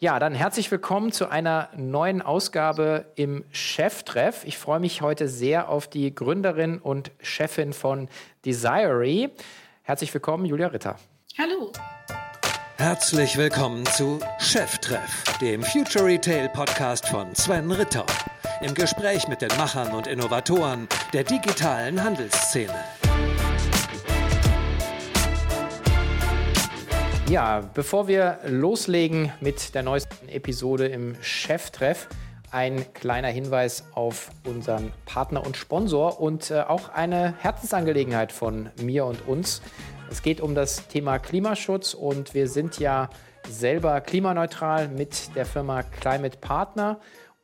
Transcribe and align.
Ja, 0.00 0.20
dann 0.20 0.32
herzlich 0.32 0.70
willkommen 0.70 1.10
zu 1.10 1.28
einer 1.28 1.70
neuen 1.76 2.22
Ausgabe 2.22 3.06
im 3.16 3.44
Cheftreff. 3.50 4.44
Ich 4.44 4.56
freue 4.56 4.78
mich 4.78 5.02
heute 5.02 5.26
sehr 5.26 5.68
auf 5.68 5.88
die 5.88 6.14
Gründerin 6.14 6.78
und 6.78 7.10
Chefin 7.20 7.72
von 7.72 8.08
Desiree. 8.44 9.30
Herzlich 9.82 10.14
willkommen, 10.14 10.44
Julia 10.44 10.68
Ritter. 10.68 10.94
Hallo. 11.36 11.72
Herzlich 12.76 13.36
willkommen 13.36 13.84
zu 13.86 14.20
Cheftreff, 14.38 15.24
dem 15.40 15.64
Future 15.64 16.04
Retail 16.04 16.48
Podcast 16.50 17.08
von 17.08 17.34
Sven 17.34 17.72
Ritter. 17.72 18.06
Im 18.60 18.74
Gespräch 18.74 19.26
mit 19.26 19.42
den 19.42 19.50
Machern 19.58 19.92
und 19.92 20.06
Innovatoren 20.06 20.86
der 21.12 21.24
digitalen 21.24 22.04
Handelsszene. 22.04 22.84
Ja, 27.28 27.60
bevor 27.74 28.08
wir 28.08 28.38
loslegen 28.46 29.30
mit 29.40 29.74
der 29.74 29.82
neuesten 29.82 30.30
Episode 30.30 30.86
im 30.86 31.14
Cheftreff, 31.20 32.08
ein 32.50 32.90
kleiner 32.94 33.28
Hinweis 33.28 33.84
auf 33.92 34.30
unseren 34.44 34.92
Partner 35.04 35.44
und 35.44 35.54
Sponsor 35.54 36.22
und 36.22 36.50
äh, 36.50 36.60
auch 36.60 36.88
eine 36.88 37.34
Herzensangelegenheit 37.38 38.32
von 38.32 38.70
mir 38.80 39.04
und 39.04 39.28
uns. 39.28 39.60
Es 40.10 40.22
geht 40.22 40.40
um 40.40 40.54
das 40.54 40.88
Thema 40.88 41.18
Klimaschutz 41.18 41.92
und 41.92 42.32
wir 42.32 42.48
sind 42.48 42.78
ja 42.78 43.10
selber 43.46 44.00
klimaneutral 44.00 44.88
mit 44.88 45.36
der 45.36 45.44
Firma 45.44 45.82
Climate 45.82 46.38
Partner. 46.38 46.98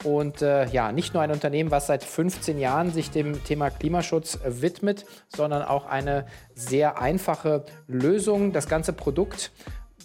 Und 0.05 0.43
äh, 0.43 0.67
ja, 0.67 0.93
nicht 0.93 1.15
nur 1.15 1.23
ein 1.23 1.31
Unternehmen, 1.31 1.71
was 1.71 1.87
seit 1.87 2.05
15 2.05 2.59
Jahren 2.59 2.93
sich 2.93 3.11
dem 3.11 3.43
Thema 3.43 3.71
Klimaschutz 3.71 4.39
widmet, 4.45 5.07
sondern 5.35 5.63
auch 5.63 5.87
eine 5.87 6.27
sehr 6.55 7.01
einfache 7.01 7.65
Lösung. 7.89 8.53
Das 8.53 8.69
ganze 8.69 8.93
Produkt 8.93 9.51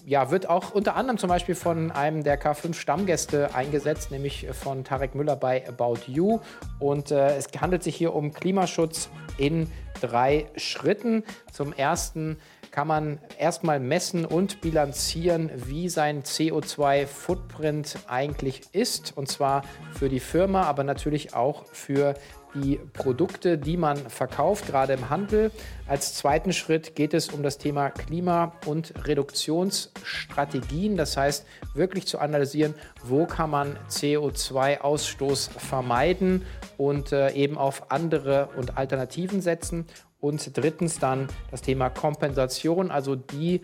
ja, 0.06 0.32
wird 0.32 0.50
auch 0.50 0.72
unter 0.72 0.96
anderem 0.96 1.18
zum 1.18 1.30
Beispiel 1.30 1.56
von 1.56 1.92
einem 1.92 2.24
der 2.24 2.42
K5-Stammgäste 2.42 3.54
eingesetzt, 3.54 4.10
nämlich 4.10 4.48
von 4.52 4.84
Tarek 4.84 5.16
Müller 5.16 5.36
bei 5.36 5.68
About 5.68 6.00
You. 6.08 6.40
Und 6.80 7.12
äh, 7.12 7.36
es 7.36 7.48
handelt 7.60 7.84
sich 7.84 7.96
hier 7.96 8.16
um 8.16 8.34
Klimaschutz 8.34 9.10
in 9.38 9.70
drei 10.02 10.48
Schritten. 10.56 11.24
Zum 11.52 11.74
ersten 11.74 12.38
kann 12.72 12.88
man 12.88 13.20
erstmal 13.38 13.80
messen 13.80 14.26
und 14.26 14.62
bilanzieren, 14.62 15.50
wie 15.56 15.90
sein 15.90 16.24
CO2-Footprint 16.24 17.98
eigentlich 18.08 18.62
ist. 18.74 19.16
Und 19.18 19.28
zwar 19.28 19.64
für 19.94 20.10
die 20.10 20.20
Firma, 20.20 20.64
aber 20.64 20.84
natürlich 20.84 21.34
auch 21.34 21.66
für 21.68 22.16
die 22.56 22.80
Produkte, 22.94 23.58
die 23.58 23.78
man 23.78 23.98
verkauft, 23.98 24.68
gerade 24.68 24.94
im 24.94 25.10
Handel. 25.10 25.52
Als 25.88 26.16
zweiten 26.16 26.54
Schritt 26.54 26.96
geht 26.96 27.14
es 27.14 27.30
um 27.30 27.44
das 27.44 27.58
Thema 27.58 27.90
Klima- 27.90 28.54
und 28.66 28.94
Reduktionsstrategien. 29.06 30.98
Das 30.98 31.16
heißt, 31.18 31.46
wirklich 31.74 32.08
zu 32.08 32.20
analysieren, 32.20 32.74
wo 33.04 33.26
kann 33.26 33.50
man 33.50 33.78
CO2-Ausstoß 33.90 35.52
vermeiden 35.52 36.46
und 36.78 37.12
äh, 37.12 37.32
eben 37.32 37.58
auf 37.58 37.92
andere 37.92 38.50
und 38.56 38.78
Alternativen 38.78 39.42
setzen. 39.42 39.86
Und 40.20 40.58
drittens 40.58 41.00
dann 41.00 41.28
das 41.50 41.62
Thema 41.62 41.90
Kompensation, 41.90 42.92
also 42.92 43.16
die 43.16 43.62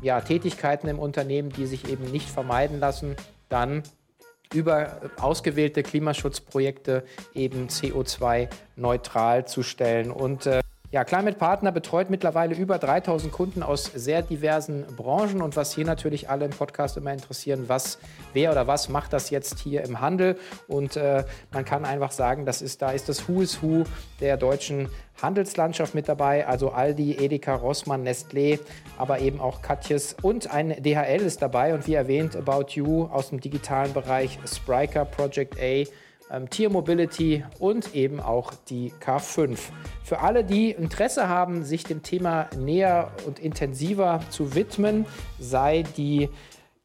ja, 0.00 0.20
Tätigkeiten 0.20 0.88
im 0.88 0.98
Unternehmen, 0.98 1.50
die 1.50 1.66
sich 1.66 1.88
eben 1.88 2.04
nicht 2.10 2.28
vermeiden 2.28 2.80
lassen, 2.80 3.16
dann 3.48 3.82
über 4.54 5.00
ausgewählte 5.20 5.82
Klimaschutzprojekte 5.82 7.04
eben 7.34 7.68
CO2-neutral 7.68 9.46
zu 9.46 9.62
stellen. 9.62 10.10
Und 10.10 10.46
äh, 10.46 10.60
ja, 10.90 11.04
Climate 11.04 11.36
Partner 11.36 11.70
betreut 11.70 12.08
mittlerweile 12.08 12.54
über 12.54 12.78
3000 12.78 13.30
Kunden 13.30 13.62
aus 13.62 13.84
sehr 13.94 14.22
diversen 14.22 14.86
Branchen. 14.96 15.42
Und 15.42 15.54
was 15.54 15.74
hier 15.74 15.84
natürlich 15.84 16.30
alle 16.30 16.46
im 16.46 16.50
Podcast 16.50 16.96
immer 16.96 17.12
interessieren, 17.12 17.64
was, 17.66 17.98
wer 18.32 18.52
oder 18.52 18.66
was 18.66 18.88
macht 18.88 19.12
das 19.12 19.28
jetzt 19.28 19.58
hier 19.58 19.84
im 19.84 20.00
Handel? 20.00 20.38
Und 20.66 20.96
äh, 20.96 21.24
man 21.52 21.66
kann 21.66 21.84
einfach 21.84 22.10
sagen, 22.10 22.46
das 22.46 22.62
ist, 22.62 22.80
da 22.80 22.90
ist 22.90 23.06
das 23.10 23.28
Who 23.28 23.42
is 23.42 23.62
Who 23.62 23.84
der 24.20 24.38
deutschen 24.38 24.88
Handelslandschaft 25.20 25.94
mit 25.94 26.08
dabei, 26.08 26.46
also 26.46 26.70
Aldi, 26.70 27.16
Edeka, 27.18 27.56
Rossmann, 27.56 28.06
Nestlé, 28.06 28.58
aber 28.96 29.18
eben 29.18 29.40
auch 29.40 29.60
Katjes 29.60 30.16
und 30.22 30.50
ein 30.50 30.70
DHL 30.82 31.20
ist 31.20 31.42
dabei. 31.42 31.74
Und 31.74 31.86
wie 31.86 31.94
erwähnt 31.94 32.34
About 32.34 32.68
You 32.70 33.08
aus 33.12 33.28
dem 33.28 33.40
digitalen 33.40 33.92
Bereich, 33.92 34.38
Spriker, 34.46 35.04
Project 35.04 35.58
A, 35.60 35.84
ähm, 36.30 36.48
Tier 36.50 36.70
Mobility 36.70 37.44
und 37.58 37.94
eben 37.94 38.20
auch 38.20 38.52
die 38.68 38.92
K5. 39.04 39.58
Für 40.04 40.20
alle, 40.20 40.44
die 40.44 40.70
Interesse 40.70 41.28
haben, 41.28 41.64
sich 41.64 41.82
dem 41.84 42.02
Thema 42.02 42.48
näher 42.56 43.10
und 43.26 43.38
intensiver 43.38 44.20
zu 44.30 44.54
widmen, 44.54 45.04
sei 45.38 45.84
die 45.96 46.30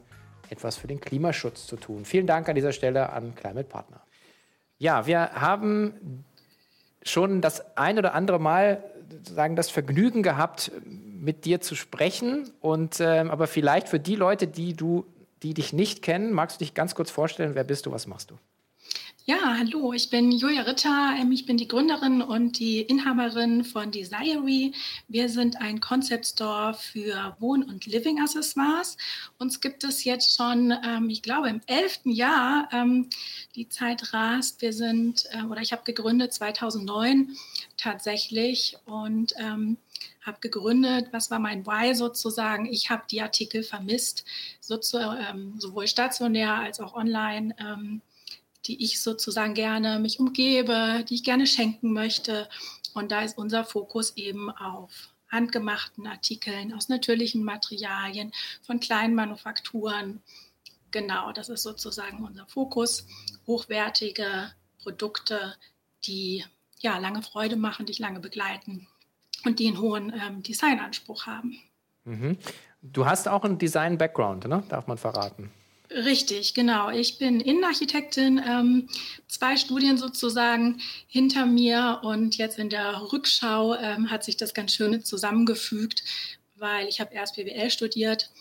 etwas 0.49 0.77
für 0.77 0.87
den 0.87 0.99
Klimaschutz 0.99 1.67
zu 1.67 1.77
tun. 1.77 2.05
Vielen 2.05 2.27
Dank 2.27 2.49
an 2.49 2.55
dieser 2.55 2.71
Stelle 2.71 3.11
an 3.11 3.35
Climate 3.35 3.67
Partner. 3.67 4.01
Ja, 4.77 5.05
wir 5.05 5.33
haben 5.33 6.25
schon 7.03 7.41
das 7.41 7.77
ein 7.77 7.97
oder 7.97 8.13
andere 8.13 8.39
Mal 8.39 8.83
sagen 9.21 9.55
das 9.55 9.69
Vergnügen 9.69 10.23
gehabt, 10.23 10.71
mit 10.85 11.45
dir 11.45 11.61
zu 11.61 11.75
sprechen. 11.75 12.51
Und 12.59 12.99
ähm, 12.99 13.31
aber 13.31 13.47
vielleicht 13.47 13.89
für 13.89 13.99
die 13.99 14.15
Leute, 14.15 14.47
die 14.47 14.73
du 14.73 15.05
die 15.43 15.53
dich 15.53 15.73
nicht 15.73 16.01
kennen, 16.01 16.31
magst 16.31 16.59
du 16.59 16.65
dich 16.65 16.73
ganz 16.73 16.95
kurz 16.95 17.11
vorstellen, 17.11 17.55
wer 17.55 17.63
bist 17.63 17.85
du, 17.85 17.91
was 17.91 18.07
machst 18.07 18.31
du? 18.31 18.39
Ja, 19.25 19.55
hallo, 19.57 19.93
ich 19.93 20.09
bin 20.09 20.33
Julia 20.33 20.63
Ritter. 20.63 21.15
Ähm, 21.17 21.31
ich 21.31 21.45
bin 21.45 21.55
die 21.55 21.69
Gründerin 21.69 22.21
und 22.21 22.59
die 22.59 22.81
Inhaberin 22.81 23.63
von 23.63 23.89
Desiree. 23.89 24.73
Wir 25.07 25.29
sind 25.29 25.61
ein 25.61 25.79
Concept 25.79 26.25
Store 26.25 26.73
für 26.73 27.33
Wohn- 27.39 27.63
und 27.63 27.85
Living-Accessoires. 27.85 28.97
Uns 29.39 29.61
gibt 29.61 29.85
es 29.85 30.03
jetzt 30.03 30.35
schon, 30.35 30.73
ähm, 30.85 31.09
ich 31.09 31.21
glaube, 31.21 31.47
im 31.47 31.61
elften 31.67 32.11
Jahr. 32.11 32.67
Ähm, 32.73 33.09
die 33.55 33.69
Zeit 33.69 34.11
rast. 34.11 34.61
Wir 34.61 34.73
sind, 34.73 35.25
äh, 35.31 35.43
oder 35.43 35.61
ich 35.61 35.71
habe 35.71 35.83
gegründet 35.85 36.33
2009 36.33 37.37
tatsächlich 37.77 38.75
und 38.85 39.33
habe 40.25 40.39
gegründet. 40.39 41.07
Was 41.11 41.29
war 41.31 41.39
mein 41.39 41.65
Why 41.65 41.93
sozusagen? 41.95 42.65
Ich 42.65 42.89
habe 42.89 43.03
die 43.09 43.21
Artikel 43.21 43.63
vermisst, 43.63 44.25
so 44.59 44.77
zu, 44.77 44.97
ähm, 44.97 45.59
sowohl 45.59 45.87
stationär 45.87 46.55
als 46.55 46.79
auch 46.79 46.93
online, 46.93 47.55
ähm, 47.59 48.01
die 48.65 48.83
ich 48.83 49.01
sozusagen 49.01 49.53
gerne 49.53 49.99
mich 49.99 50.19
umgebe, 50.19 51.03
die 51.07 51.15
ich 51.15 51.23
gerne 51.23 51.47
schenken 51.47 51.91
möchte. 51.93 52.49
Und 52.93 53.11
da 53.11 53.21
ist 53.21 53.37
unser 53.37 53.65
Fokus 53.65 54.15
eben 54.15 54.49
auf 54.49 55.13
handgemachten 55.29 56.07
Artikeln 56.07 56.73
aus 56.73 56.89
natürlichen 56.89 57.43
Materialien 57.43 58.31
von 58.61 58.79
kleinen 58.79 59.15
Manufakturen. 59.15 60.21
Genau, 60.91 61.31
das 61.31 61.49
ist 61.49 61.63
sozusagen 61.63 62.23
unser 62.23 62.45
Fokus. 62.45 63.07
Hochwertige 63.47 64.53
Produkte, 64.77 65.55
die 66.05 66.45
ja 66.79 66.99
lange 66.99 67.23
Freude 67.23 67.55
machen, 67.55 67.87
dich 67.87 67.99
lange 67.99 68.19
begleiten 68.19 68.87
und 69.45 69.59
die 69.59 69.67
einen 69.67 69.79
hohen 69.79 70.13
ähm, 70.13 70.43
Designanspruch 70.43 71.25
haben. 71.25 71.57
Mhm. 72.05 72.37
Du 72.81 73.05
hast 73.05 73.27
auch 73.27 73.43
einen 73.43 73.57
Design-Background, 73.57 74.47
ne? 74.47 74.63
darf 74.69 74.87
man 74.87 74.97
verraten. 74.97 75.51
Richtig, 75.89 76.53
genau. 76.53 76.89
Ich 76.89 77.19
bin 77.19 77.39
Innenarchitektin, 77.39 78.41
ähm, 78.45 78.89
zwei 79.27 79.57
Studien 79.57 79.97
sozusagen 79.97 80.81
hinter 81.07 81.45
mir 81.45 81.99
und 82.03 82.37
jetzt 82.37 82.57
in 82.57 82.69
der 82.69 83.11
Rückschau 83.13 83.75
ähm, 83.75 84.09
hat 84.09 84.23
sich 84.23 84.35
das 84.35 84.53
ganz 84.53 84.73
schön 84.73 85.03
zusammengefügt, 85.03 86.03
weil 86.55 86.87
ich 86.87 86.99
habe 86.99 87.13
erst 87.13 87.35
BWL 87.35 87.69
studiert 87.69 88.31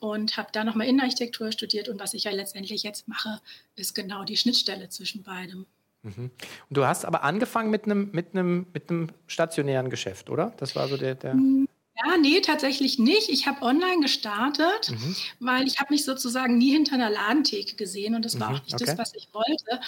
und 0.00 0.36
habe 0.36 0.48
da 0.52 0.64
nochmal 0.64 0.86
Innenarchitektur 0.86 1.52
studiert 1.52 1.88
und 1.88 2.00
was 2.00 2.14
ich 2.14 2.24
ja 2.24 2.30
letztendlich 2.30 2.82
jetzt 2.82 3.08
mache, 3.08 3.40
ist 3.76 3.94
genau 3.94 4.24
die 4.24 4.36
Schnittstelle 4.36 4.88
zwischen 4.88 5.22
beidem. 5.22 5.66
Mhm. 6.02 6.30
Und 6.68 6.76
du 6.76 6.84
hast 6.84 7.04
aber 7.04 7.22
angefangen 7.22 7.70
mit 7.70 7.84
einem 7.84 8.10
mit 8.12 8.34
einem 8.34 8.66
mit 8.72 8.90
einem 8.90 9.08
stationären 9.26 9.90
Geschäft, 9.90 10.30
oder? 10.30 10.52
Das 10.56 10.74
war 10.74 10.88
so 10.88 10.96
der, 10.96 11.14
der 11.14 11.32
hm, 11.32 11.68
ja, 11.94 12.16
nee, 12.16 12.40
tatsächlich 12.40 12.98
nicht. 12.98 13.28
Ich 13.28 13.46
habe 13.46 13.62
online 13.62 14.00
gestartet, 14.00 14.90
mhm. 14.90 15.14
weil 15.40 15.66
ich 15.66 15.78
habe 15.78 15.92
mich 15.92 16.04
sozusagen 16.04 16.56
nie 16.56 16.72
hinter 16.72 16.94
einer 16.94 17.10
Ladentheke 17.10 17.76
gesehen 17.76 18.14
und 18.14 18.24
das 18.24 18.40
war 18.40 18.50
mhm, 18.50 18.56
auch 18.56 18.62
nicht 18.62 18.74
okay. 18.74 18.84
das, 18.86 18.98
was 18.98 19.14
ich 19.14 19.28
wollte. 19.32 19.80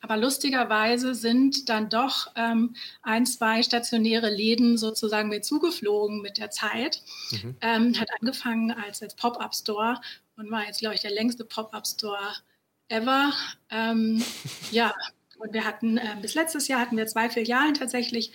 Aber 0.00 0.16
lustigerweise 0.16 1.14
sind 1.14 1.68
dann 1.68 1.90
doch 1.90 2.32
ähm, 2.34 2.74
ein, 3.02 3.26
zwei 3.26 3.62
stationäre 3.62 4.30
Läden 4.30 4.78
sozusagen 4.78 5.28
mir 5.28 5.42
zugeflogen 5.42 6.22
mit 6.22 6.38
der 6.38 6.50
Zeit. 6.50 7.02
Mhm. 7.30 7.56
Ähm, 7.60 8.00
hat 8.00 8.08
angefangen 8.18 8.72
als, 8.72 9.02
als 9.02 9.14
Pop-up-Store 9.14 10.00
und 10.36 10.50
war 10.50 10.66
jetzt, 10.66 10.80
glaube 10.80 10.94
ich, 10.94 11.02
der 11.02 11.12
längste 11.12 11.44
Pop-up-Store 11.44 12.36
ever. 12.88 13.32
Ähm, 13.70 14.24
ja, 14.70 14.94
und 15.40 15.52
wir 15.52 15.64
hatten 15.64 15.98
äh, 15.98 16.16
bis 16.20 16.34
letztes 16.34 16.68
Jahr 16.68 16.80
hatten 16.80 16.96
wir 16.96 17.06
zwei 17.06 17.30
Filialen 17.30 17.74
tatsächlich. 17.74 18.32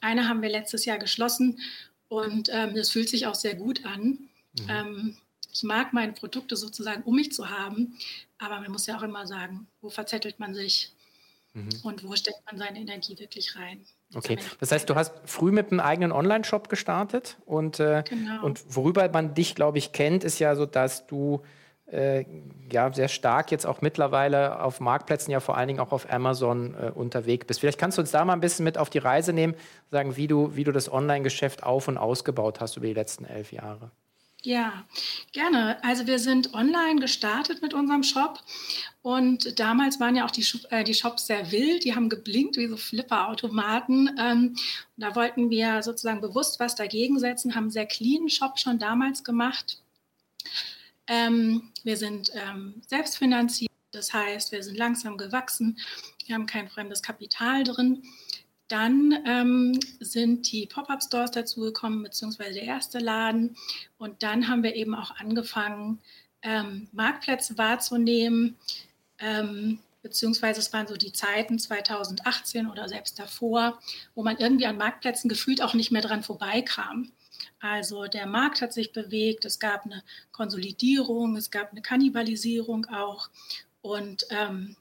Eine 0.00 0.28
haben 0.28 0.42
wir 0.42 0.48
letztes 0.48 0.84
Jahr 0.84 0.98
geschlossen 0.98 1.60
und 2.08 2.48
ähm, 2.52 2.74
das 2.74 2.90
fühlt 2.90 3.08
sich 3.08 3.26
auch 3.26 3.34
sehr 3.34 3.54
gut 3.54 3.84
an. 3.84 4.18
Mhm. 4.58 4.68
Ähm, 4.68 5.16
ich 5.52 5.62
mag 5.62 5.92
meine 5.92 6.12
Produkte 6.12 6.56
sozusagen, 6.56 7.02
um 7.02 7.14
mich 7.14 7.32
zu 7.32 7.48
haben, 7.48 7.96
aber 8.38 8.60
man 8.60 8.72
muss 8.72 8.86
ja 8.86 8.96
auch 8.96 9.02
immer 9.02 9.26
sagen, 9.26 9.66
wo 9.80 9.90
verzettelt 9.90 10.40
man 10.40 10.54
sich 10.54 10.92
mhm. 11.54 11.68
und 11.82 12.04
wo 12.06 12.14
steckt 12.16 12.40
man 12.46 12.58
seine 12.58 12.80
Energie 12.80 13.18
wirklich 13.18 13.56
rein. 13.56 13.80
Okay, 14.14 14.38
das 14.60 14.70
heißt, 14.70 14.88
du 14.88 14.94
hast 14.94 15.12
früh 15.24 15.50
mit 15.50 15.70
einem 15.70 15.80
eigenen 15.80 16.12
Online-Shop 16.12 16.68
gestartet 16.68 17.36
und, 17.46 17.80
äh, 17.80 18.04
genau. 18.08 18.44
und 18.44 18.62
worüber 18.68 19.08
man 19.08 19.34
dich, 19.34 19.54
glaube 19.54 19.78
ich, 19.78 19.92
kennt, 19.92 20.22
ist 20.22 20.38
ja 20.38 20.54
so, 20.54 20.66
dass 20.66 21.06
du 21.06 21.42
äh, 21.86 22.24
ja, 22.70 22.92
sehr 22.92 23.08
stark 23.08 23.50
jetzt 23.50 23.66
auch 23.66 23.80
mittlerweile 23.80 24.60
auf 24.62 24.80
Marktplätzen, 24.80 25.30
ja 25.30 25.40
vor 25.40 25.56
allen 25.56 25.68
Dingen 25.68 25.80
auch 25.80 25.92
auf 25.92 26.10
Amazon 26.10 26.74
äh, 26.74 26.90
unterwegs 26.90 27.46
bist. 27.46 27.60
Vielleicht 27.60 27.78
kannst 27.78 27.98
du 27.98 28.02
uns 28.02 28.10
da 28.10 28.24
mal 28.24 28.32
ein 28.32 28.40
bisschen 28.40 28.64
mit 28.64 28.78
auf 28.78 28.90
die 28.90 28.98
Reise 28.98 29.32
nehmen, 29.32 29.54
sagen, 29.90 30.16
wie 30.16 30.26
du, 30.26 30.56
wie 30.56 30.64
du 30.64 30.72
das 30.72 30.90
Online-Geschäft 30.90 31.62
auf- 31.62 31.88
und 31.88 31.98
ausgebaut 31.98 32.60
hast 32.60 32.76
über 32.76 32.86
die 32.86 32.94
letzten 32.94 33.24
elf 33.24 33.52
Jahre. 33.52 33.90
Ja, 34.44 34.84
gerne. 35.32 35.82
Also 35.82 36.06
wir 36.06 36.18
sind 36.18 36.52
online 36.52 37.00
gestartet 37.00 37.62
mit 37.62 37.72
unserem 37.72 38.02
Shop 38.02 38.40
und 39.00 39.58
damals 39.58 40.00
waren 40.00 40.16
ja 40.16 40.26
auch 40.26 40.30
die, 40.30 40.44
äh, 40.68 40.84
die 40.84 40.92
Shops 40.92 41.26
sehr 41.26 41.50
wild, 41.50 41.84
die 41.84 41.94
haben 41.94 42.10
geblinkt 42.10 42.58
wie 42.58 42.66
so 42.66 42.76
Flipper-Automaten. 42.76 44.10
Ähm, 44.18 44.56
da 44.98 45.16
wollten 45.16 45.48
wir 45.48 45.82
sozusagen 45.82 46.20
bewusst 46.20 46.60
was 46.60 46.74
dagegen 46.74 47.18
setzen, 47.18 47.54
haben 47.54 47.64
einen 47.64 47.70
sehr 47.70 47.86
clean 47.86 48.28
Shop 48.28 48.58
schon 48.58 48.78
damals 48.78 49.24
gemacht. 49.24 49.78
Ähm, 51.06 51.70
wir 51.82 51.96
sind 51.96 52.30
ähm, 52.34 52.82
selbstfinanziert, 52.86 53.70
das 53.92 54.12
heißt, 54.12 54.52
wir 54.52 54.62
sind 54.62 54.76
langsam 54.76 55.16
gewachsen, 55.16 55.78
wir 56.26 56.34
haben 56.34 56.46
kein 56.46 56.68
fremdes 56.68 57.02
Kapital 57.02 57.64
drin. 57.64 58.02
Dann 58.68 59.14
ähm, 59.26 59.78
sind 60.00 60.50
die 60.50 60.66
Pop-up-Stores 60.66 61.32
dazugekommen, 61.32 62.02
beziehungsweise 62.02 62.54
der 62.54 62.62
erste 62.62 62.98
Laden. 62.98 63.56
Und 63.98 64.22
dann 64.22 64.48
haben 64.48 64.62
wir 64.62 64.74
eben 64.74 64.94
auch 64.94 65.10
angefangen, 65.16 66.00
ähm, 66.42 66.88
Marktplätze 66.92 67.58
wahrzunehmen, 67.58 68.56
ähm, 69.18 69.80
beziehungsweise 70.02 70.60
es 70.60 70.72
waren 70.72 70.86
so 70.86 70.96
die 70.96 71.12
Zeiten 71.12 71.58
2018 71.58 72.66
oder 72.66 72.88
selbst 72.88 73.18
davor, 73.18 73.80
wo 74.14 74.22
man 74.22 74.38
irgendwie 74.38 74.66
an 74.66 74.76
Marktplätzen 74.76 75.28
gefühlt 75.28 75.62
auch 75.62 75.74
nicht 75.74 75.90
mehr 75.90 76.02
dran 76.02 76.22
vorbeikam. 76.22 77.12
Also 77.64 78.04
der 78.04 78.26
Markt 78.26 78.60
hat 78.60 78.74
sich 78.74 78.92
bewegt, 78.92 79.46
es 79.46 79.58
gab 79.58 79.86
eine 79.86 80.02
Konsolidierung, 80.32 81.34
es 81.34 81.50
gab 81.50 81.70
eine 81.70 81.80
Kannibalisierung 81.80 82.84
auch. 82.88 83.30
Und 83.80 84.26
ähm, 84.28 84.76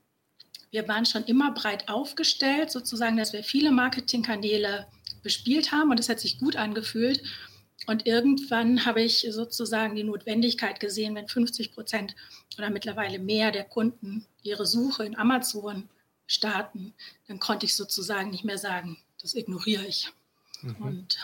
wir 0.69 0.85
waren 0.89 1.05
schon 1.05 1.23
immer 1.23 1.53
breit 1.53 1.87
aufgestellt, 1.87 2.71
sozusagen, 2.71 3.15
dass 3.15 3.31
wir 3.31 3.41
viele 3.41 3.71
Marketingkanäle 3.71 4.85
bespielt 5.21 5.71
haben 5.71 5.91
und 5.91 5.99
es 6.01 6.09
hat 6.09 6.19
sich 6.19 6.39
gut 6.39 6.57
angefühlt. 6.57 7.23
Und 7.87 8.05
irgendwann 8.05 8.85
habe 8.85 9.01
ich 9.01 9.25
sozusagen 9.29 9.95
die 9.95 10.03
Notwendigkeit 10.03 10.81
gesehen, 10.81 11.15
wenn 11.15 11.29
50 11.29 11.71
Prozent 11.71 12.17
oder 12.57 12.69
mittlerweile 12.69 13.17
mehr 13.17 13.51
der 13.51 13.63
Kunden 13.63 14.25
ihre 14.41 14.65
Suche 14.65 15.05
in 15.05 15.17
Amazon 15.17 15.87
starten, 16.27 16.93
dann 17.29 17.39
konnte 17.39 17.65
ich 17.65 17.75
sozusagen 17.75 18.29
nicht 18.31 18.43
mehr 18.43 18.57
sagen, 18.57 18.97
das 19.21 19.35
ignoriere 19.35 19.85
ich. 19.85 20.11
Mhm. 20.61 20.75
Und 20.75 21.17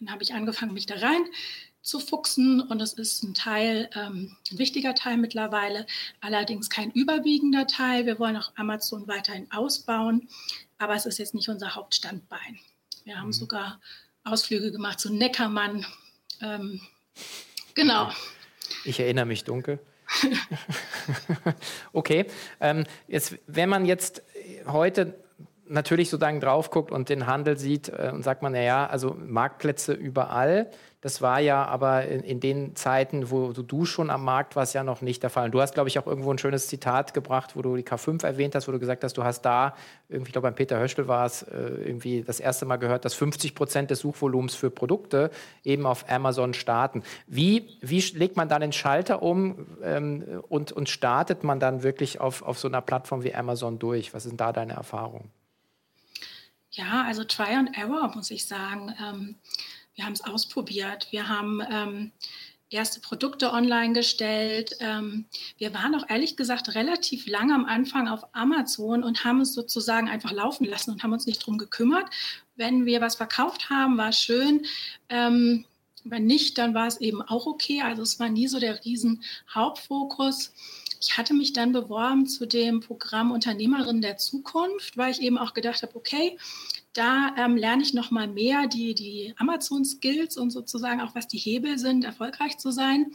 dann 0.00 0.10
habe 0.10 0.22
ich 0.22 0.34
angefangen, 0.34 0.72
mich 0.72 0.86
da 0.86 0.96
rein 0.96 1.24
zu 1.82 2.00
fuchsen 2.00 2.60
und 2.60 2.82
es 2.82 2.92
ist 2.92 3.22
ein 3.22 3.34
Teil, 3.34 3.88
ähm, 3.94 4.36
ein 4.50 4.58
wichtiger 4.58 4.94
Teil 4.94 5.16
mittlerweile, 5.16 5.86
allerdings 6.20 6.68
kein 6.68 6.90
überwiegender 6.90 7.66
Teil. 7.66 8.04
Wir 8.04 8.18
wollen 8.18 8.36
auch 8.36 8.52
Amazon 8.56 9.08
weiterhin 9.08 9.50
ausbauen, 9.50 10.28
aber 10.76 10.94
es 10.94 11.06
ist 11.06 11.18
jetzt 11.18 11.34
nicht 11.34 11.48
unser 11.48 11.74
Hauptstandbein. 11.74 12.58
Wir 13.04 13.18
haben 13.18 13.28
mhm. 13.28 13.32
sogar 13.32 13.80
Ausflüge 14.24 14.70
gemacht 14.70 15.00
zu 15.00 15.12
Neckermann. 15.12 15.86
Ähm, 16.42 16.80
genau. 17.74 18.12
Ich 18.84 19.00
erinnere 19.00 19.26
mich 19.26 19.44
dunkel. 19.44 19.78
okay, 21.92 22.26
ähm, 22.60 22.84
jetzt, 23.06 23.38
wenn 23.46 23.68
man 23.68 23.84
jetzt 23.86 24.22
heute 24.66 25.18
natürlich 25.68 26.10
sozusagen 26.10 26.40
drauf 26.40 26.70
guckt 26.70 26.90
und 26.90 27.08
den 27.08 27.26
Handel 27.26 27.58
sieht 27.58 27.88
äh, 27.88 28.10
und 28.12 28.22
sagt 28.22 28.42
man, 28.42 28.52
naja, 28.52 28.86
also 28.86 29.16
Marktplätze 29.18 29.92
überall. 29.92 30.70
Das 31.00 31.22
war 31.22 31.38
ja 31.38 31.64
aber 31.64 32.06
in, 32.06 32.22
in, 32.24 32.40
den 32.40 32.74
Zeiten, 32.74 33.30
wo 33.30 33.52
du 33.52 33.84
schon 33.84 34.10
am 34.10 34.24
Markt 34.24 34.56
warst, 34.56 34.74
ja 34.74 34.82
noch 34.82 35.00
nicht 35.00 35.22
der 35.22 35.30
Fall. 35.30 35.44
Und 35.44 35.52
du 35.52 35.60
hast, 35.60 35.74
glaube 35.74 35.88
ich, 35.88 35.96
auch 36.00 36.08
irgendwo 36.08 36.32
ein 36.32 36.38
schönes 36.38 36.66
Zitat 36.66 37.14
gebracht, 37.14 37.54
wo 37.54 37.62
du 37.62 37.76
die 37.76 37.84
K5 37.84 38.24
erwähnt 38.24 38.56
hast, 38.56 38.66
wo 38.66 38.72
du 38.72 38.80
gesagt 38.80 39.04
hast, 39.04 39.16
du 39.16 39.22
hast 39.22 39.42
da, 39.42 39.76
irgendwie, 40.08 40.30
ich 40.30 40.32
glaube, 40.32 40.48
beim 40.48 40.56
Peter 40.56 40.80
Höschel 40.80 41.06
war 41.06 41.24
es, 41.24 41.42
äh, 41.42 41.56
irgendwie 41.56 42.22
das 42.22 42.40
erste 42.40 42.66
Mal 42.66 42.78
gehört, 42.78 43.04
dass 43.04 43.14
50 43.14 43.54
Prozent 43.54 43.92
des 43.92 44.00
Suchvolumens 44.00 44.56
für 44.56 44.70
Produkte 44.70 45.30
eben 45.62 45.86
auf 45.86 46.10
Amazon 46.10 46.52
starten. 46.52 47.04
Wie, 47.28 47.78
wie 47.80 48.00
legt 48.16 48.36
man 48.36 48.48
dann 48.48 48.60
den 48.60 48.72
Schalter 48.72 49.22
um 49.22 49.68
ähm, 49.84 50.24
und, 50.48 50.72
und 50.72 50.88
startet 50.88 51.44
man 51.44 51.60
dann 51.60 51.84
wirklich 51.84 52.20
auf, 52.20 52.42
auf 52.42 52.58
so 52.58 52.66
einer 52.66 52.80
Plattform 52.80 53.22
wie 53.22 53.34
Amazon 53.34 53.78
durch? 53.78 54.14
Was 54.14 54.24
sind 54.24 54.40
da 54.40 54.52
deine 54.52 54.72
Erfahrungen? 54.72 55.30
Ja, 56.78 57.02
also 57.02 57.24
Try 57.24 57.56
and 57.56 57.76
Error, 57.76 58.12
muss 58.14 58.30
ich 58.30 58.46
sagen. 58.46 58.94
Ähm, 59.02 59.34
wir 59.96 60.04
haben 60.04 60.12
es 60.12 60.24
ausprobiert. 60.24 61.08
Wir 61.10 61.28
haben 61.28 61.60
ähm, 61.68 62.12
erste 62.70 63.00
Produkte 63.00 63.52
online 63.52 63.94
gestellt. 63.94 64.76
Ähm, 64.78 65.26
wir 65.56 65.74
waren 65.74 65.96
auch 65.96 66.08
ehrlich 66.08 66.36
gesagt 66.36 66.76
relativ 66.76 67.26
lange 67.26 67.52
am 67.52 67.64
Anfang 67.64 68.06
auf 68.06 68.32
Amazon 68.32 69.02
und 69.02 69.24
haben 69.24 69.40
es 69.40 69.54
sozusagen 69.54 70.08
einfach 70.08 70.30
laufen 70.30 70.66
lassen 70.66 70.92
und 70.92 71.02
haben 71.02 71.12
uns 71.12 71.26
nicht 71.26 71.44
drum 71.44 71.58
gekümmert. 71.58 72.06
Wenn 72.54 72.86
wir 72.86 73.00
was 73.00 73.16
verkauft 73.16 73.70
haben, 73.70 73.98
war 73.98 74.12
schön. 74.12 74.64
Ähm, 75.08 75.64
wenn 76.04 76.26
nicht, 76.26 76.58
dann 76.58 76.74
war 76.74 76.86
es 76.86 77.00
eben 77.00 77.22
auch 77.22 77.46
okay. 77.46 77.82
Also 77.82 78.02
es 78.02 78.20
war 78.20 78.28
nie 78.28 78.46
so 78.46 78.60
der 78.60 78.84
riesen 78.84 79.24
Hauptfokus. 79.52 80.52
Ich 81.00 81.16
hatte 81.16 81.34
mich 81.34 81.52
dann 81.52 81.72
beworben 81.72 82.26
zu 82.26 82.46
dem 82.46 82.80
Programm 82.80 83.30
Unternehmerin 83.30 84.00
der 84.00 84.16
Zukunft, 84.16 84.96
weil 84.96 85.12
ich 85.12 85.22
eben 85.22 85.38
auch 85.38 85.54
gedacht 85.54 85.82
habe, 85.82 85.94
okay, 85.94 86.36
da 86.92 87.34
ähm, 87.36 87.56
lerne 87.56 87.82
ich 87.82 87.94
noch 87.94 88.10
mal 88.10 88.26
mehr 88.26 88.66
die, 88.66 88.94
die 88.94 89.34
Amazon-Skills 89.38 90.36
und 90.36 90.50
sozusagen 90.50 91.00
auch, 91.00 91.14
was 91.14 91.28
die 91.28 91.38
Hebel 91.38 91.78
sind, 91.78 92.04
erfolgreich 92.04 92.58
zu 92.58 92.70
sein. 92.70 93.12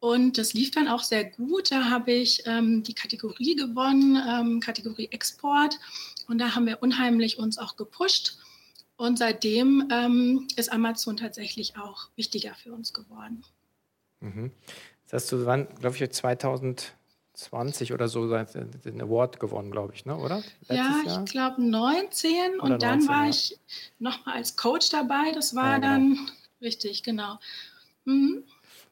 Und 0.00 0.36
das 0.38 0.52
lief 0.52 0.72
dann 0.72 0.88
auch 0.88 1.02
sehr 1.02 1.24
gut. 1.24 1.70
Da 1.70 1.90
habe 1.90 2.12
ich 2.12 2.42
ähm, 2.46 2.82
die 2.82 2.94
Kategorie 2.94 3.54
gewonnen, 3.54 4.20
ähm, 4.28 4.60
Kategorie 4.60 5.08
Export. 5.12 5.78
Und 6.26 6.38
da 6.38 6.54
haben 6.54 6.66
wir 6.66 6.82
unheimlich 6.82 7.38
uns 7.38 7.58
auch 7.58 7.76
gepusht. 7.76 8.38
Und 8.96 9.18
seitdem 9.18 9.88
ähm, 9.92 10.48
ist 10.56 10.72
Amazon 10.72 11.16
tatsächlich 11.16 11.76
auch 11.76 12.08
wichtiger 12.16 12.54
für 12.54 12.72
uns 12.72 12.92
geworden. 12.92 13.44
Mhm. 14.20 14.50
Das 15.04 15.24
hast 15.24 15.32
du, 15.32 15.46
wann, 15.46 15.68
glaube 15.80 15.96
ich, 15.96 16.10
2000 16.10 16.94
20 17.42 17.92
oder 17.92 18.08
so 18.08 18.28
den 18.28 19.00
Award 19.00 19.40
gewonnen, 19.40 19.70
glaube 19.70 19.94
ich, 19.94 20.04
ne? 20.04 20.16
oder? 20.16 20.36
Letztes 20.68 20.76
ja, 20.76 21.02
ich 21.24 21.30
glaube 21.30 21.62
19 21.62 22.60
oder 22.60 22.62
und 22.62 22.82
dann 22.82 22.98
19, 23.00 23.08
war 23.08 23.24
ja. 23.24 23.30
ich 23.30 23.58
nochmal 23.98 24.36
als 24.36 24.56
Coach 24.56 24.90
dabei. 24.90 25.32
Das 25.34 25.54
war 25.54 25.72
ja, 25.72 25.78
genau. 25.78 25.88
dann 25.88 26.30
richtig, 26.60 27.02
genau. 27.02 27.38
Mhm. 28.04 28.44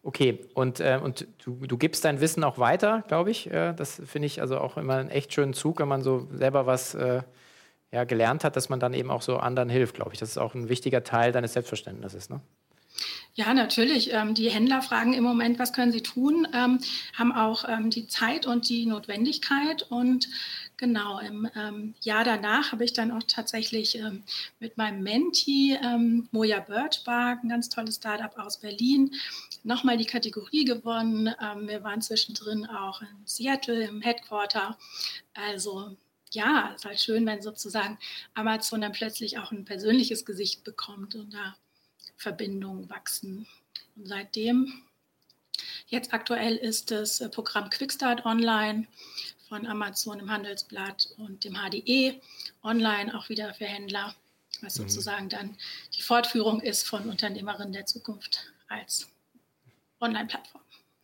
Okay, 0.02 0.40
und, 0.54 0.80
äh, 0.80 0.98
und 1.02 1.26
du, 1.44 1.66
du 1.66 1.76
gibst 1.76 2.04
dein 2.04 2.20
Wissen 2.20 2.42
auch 2.42 2.58
weiter, 2.58 3.04
glaube 3.06 3.30
ich. 3.30 3.50
Äh, 3.50 3.74
das 3.74 4.00
finde 4.06 4.26
ich 4.26 4.40
also 4.40 4.58
auch 4.58 4.76
immer 4.76 4.96
einen 4.96 5.10
echt 5.10 5.32
schönen 5.34 5.52
Zug, 5.52 5.78
wenn 5.78 5.88
man 5.88 6.02
so 6.02 6.26
selber 6.32 6.66
was 6.66 6.94
äh, 6.94 7.22
ja, 7.92 8.04
gelernt 8.04 8.44
hat, 8.44 8.56
dass 8.56 8.68
man 8.68 8.80
dann 8.80 8.94
eben 8.94 9.10
auch 9.10 9.22
so 9.22 9.36
anderen 9.36 9.68
hilft, 9.68 9.96
glaube 9.96 10.12
ich. 10.12 10.20
Das 10.20 10.30
ist 10.30 10.38
auch 10.38 10.54
ein 10.54 10.68
wichtiger 10.68 11.04
Teil 11.04 11.32
deines 11.32 11.52
Selbstverständnisses. 11.52 12.30
Ne? 12.30 12.40
Ja, 13.40 13.54
natürlich. 13.54 14.12
Ähm, 14.12 14.34
die 14.34 14.50
Händler 14.50 14.82
fragen 14.82 15.14
im 15.14 15.24
Moment, 15.24 15.58
was 15.58 15.72
können 15.72 15.92
sie 15.92 16.02
tun, 16.02 16.46
ähm, 16.52 16.78
haben 17.14 17.32
auch 17.32 17.66
ähm, 17.66 17.88
die 17.88 18.06
Zeit 18.06 18.44
und 18.44 18.68
die 18.68 18.84
Notwendigkeit. 18.84 19.82
Und 19.90 20.28
genau 20.76 21.18
im 21.20 21.48
Jahr 22.02 22.24
danach 22.24 22.72
habe 22.72 22.84
ich 22.84 22.92
dann 22.92 23.10
auch 23.12 23.22
tatsächlich 23.26 23.98
mit 24.60 24.78
meinem 24.78 25.02
Menti, 25.02 25.76
Moja 26.30 26.60
Birchbark, 26.60 27.42
ein 27.42 27.50
ganz 27.50 27.68
tolles 27.68 27.96
Startup 27.96 28.38
aus 28.38 28.60
Berlin, 28.60 29.14
nochmal 29.62 29.98
die 29.98 30.06
Kategorie 30.06 30.64
gewonnen. 30.64 31.34
wir 31.66 31.84
waren 31.84 32.00
zwischendrin 32.00 32.64
auch 32.64 33.02
in 33.02 33.08
Seattle 33.26 33.84
im 33.84 34.00
Headquarter. 34.00 34.78
Also 35.34 35.98
ja, 36.32 36.70
es 36.70 36.80
ist 36.80 36.84
halt 36.86 37.00
schön, 37.00 37.26
wenn 37.26 37.42
sozusagen 37.42 37.98
Amazon 38.32 38.80
dann 38.80 38.92
plötzlich 38.92 39.38
auch 39.38 39.52
ein 39.52 39.66
persönliches 39.66 40.24
Gesicht 40.24 40.64
bekommt 40.64 41.14
und 41.14 41.34
da 41.34 41.56
Verbindungen 42.20 42.88
wachsen. 42.90 43.46
Und 43.96 44.06
seitdem, 44.06 44.72
jetzt 45.86 46.12
aktuell 46.12 46.56
ist 46.56 46.90
das 46.90 47.20
äh, 47.20 47.28
Programm 47.28 47.70
Quickstart 47.70 48.24
Online 48.26 48.86
von 49.48 49.66
Amazon 49.66 50.20
im 50.20 50.30
Handelsblatt 50.30 51.08
und 51.16 51.44
dem 51.44 51.54
HDE 51.54 52.20
online 52.62 53.16
auch 53.16 53.28
wieder 53.28 53.52
für 53.54 53.64
Händler, 53.64 54.14
was 54.60 54.78
mhm. 54.78 54.82
sozusagen 54.82 55.28
dann 55.28 55.56
die 55.96 56.02
Fortführung 56.02 56.60
ist 56.60 56.86
von 56.86 57.08
Unternehmerinnen 57.08 57.72
der 57.72 57.86
Zukunft 57.86 58.52
als 58.68 59.08
Online-Plattform. 60.00 60.62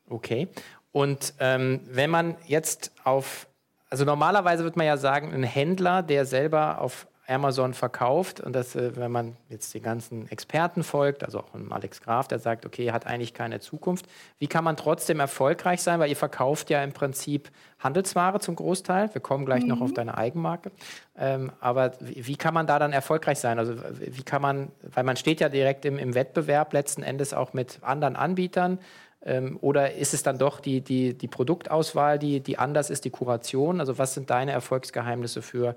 Okay. 0.08 0.48
Und 0.92 1.34
ähm, 1.40 1.80
wenn 1.86 2.10
man 2.10 2.36
jetzt 2.46 2.92
auf, 3.04 3.48
also 3.90 4.04
normalerweise 4.04 4.64
wird 4.64 4.76
man 4.76 4.86
ja 4.86 4.96
sagen, 4.96 5.34
ein 5.34 5.42
Händler, 5.42 6.02
der 6.02 6.24
selber 6.24 6.80
auf 6.80 7.06
Amazon 7.28 7.74
verkauft 7.74 8.40
und 8.40 8.54
das, 8.54 8.76
äh, 8.76 8.96
wenn 8.96 9.10
man 9.10 9.36
jetzt 9.48 9.74
den 9.74 9.82
ganzen 9.82 10.28
Experten 10.30 10.84
folgt, 10.84 11.24
also 11.24 11.40
auch 11.40 11.48
Alex 11.70 12.00
Graf, 12.00 12.28
der 12.28 12.38
sagt, 12.38 12.64
okay, 12.64 12.92
hat 12.92 13.06
eigentlich 13.06 13.34
keine 13.34 13.60
Zukunft. 13.60 14.06
Wie 14.38 14.46
kann 14.46 14.62
man 14.62 14.76
trotzdem 14.76 15.18
erfolgreich 15.18 15.82
sein? 15.82 15.98
Weil 15.98 16.08
ihr 16.08 16.16
verkauft 16.16 16.70
ja 16.70 16.82
im 16.84 16.92
Prinzip 16.92 17.50
Handelsware 17.80 18.38
zum 18.40 18.54
Großteil. 18.54 19.12
Wir 19.12 19.20
kommen 19.20 19.44
gleich 19.44 19.62
mhm. 19.62 19.70
noch 19.70 19.80
auf 19.80 19.92
deine 19.92 20.16
Eigenmarke. 20.16 20.70
Ähm, 21.18 21.50
aber 21.60 21.92
wie, 22.00 22.26
wie, 22.26 22.36
kann 22.36 22.54
man 22.54 22.66
da 22.66 22.78
dann 22.78 22.92
erfolgreich 22.92 23.38
sein? 23.38 23.58
Also 23.58 23.74
wie 23.98 24.22
kann 24.22 24.40
man, 24.40 24.70
weil 24.82 25.04
man 25.04 25.16
steht 25.16 25.40
ja 25.40 25.48
direkt 25.48 25.84
im, 25.84 25.98
im 25.98 26.14
Wettbewerb 26.14 26.72
letzten 26.72 27.02
Endes 27.02 27.34
auch 27.34 27.52
mit 27.52 27.80
anderen 27.82 28.14
Anbietern. 28.14 28.78
Ähm, 29.24 29.58
oder 29.60 29.94
ist 29.94 30.14
es 30.14 30.22
dann 30.22 30.38
doch 30.38 30.60
die, 30.60 30.80
die, 30.80 31.14
die 31.14 31.28
Produktauswahl, 31.28 32.18
die, 32.20 32.40
die 32.40 32.58
anders 32.58 32.88
ist, 32.88 33.04
die 33.04 33.10
Kuration? 33.10 33.80
Also 33.80 33.98
was 33.98 34.14
sind 34.14 34.30
deine 34.30 34.52
Erfolgsgeheimnisse 34.52 35.42
für 35.42 35.74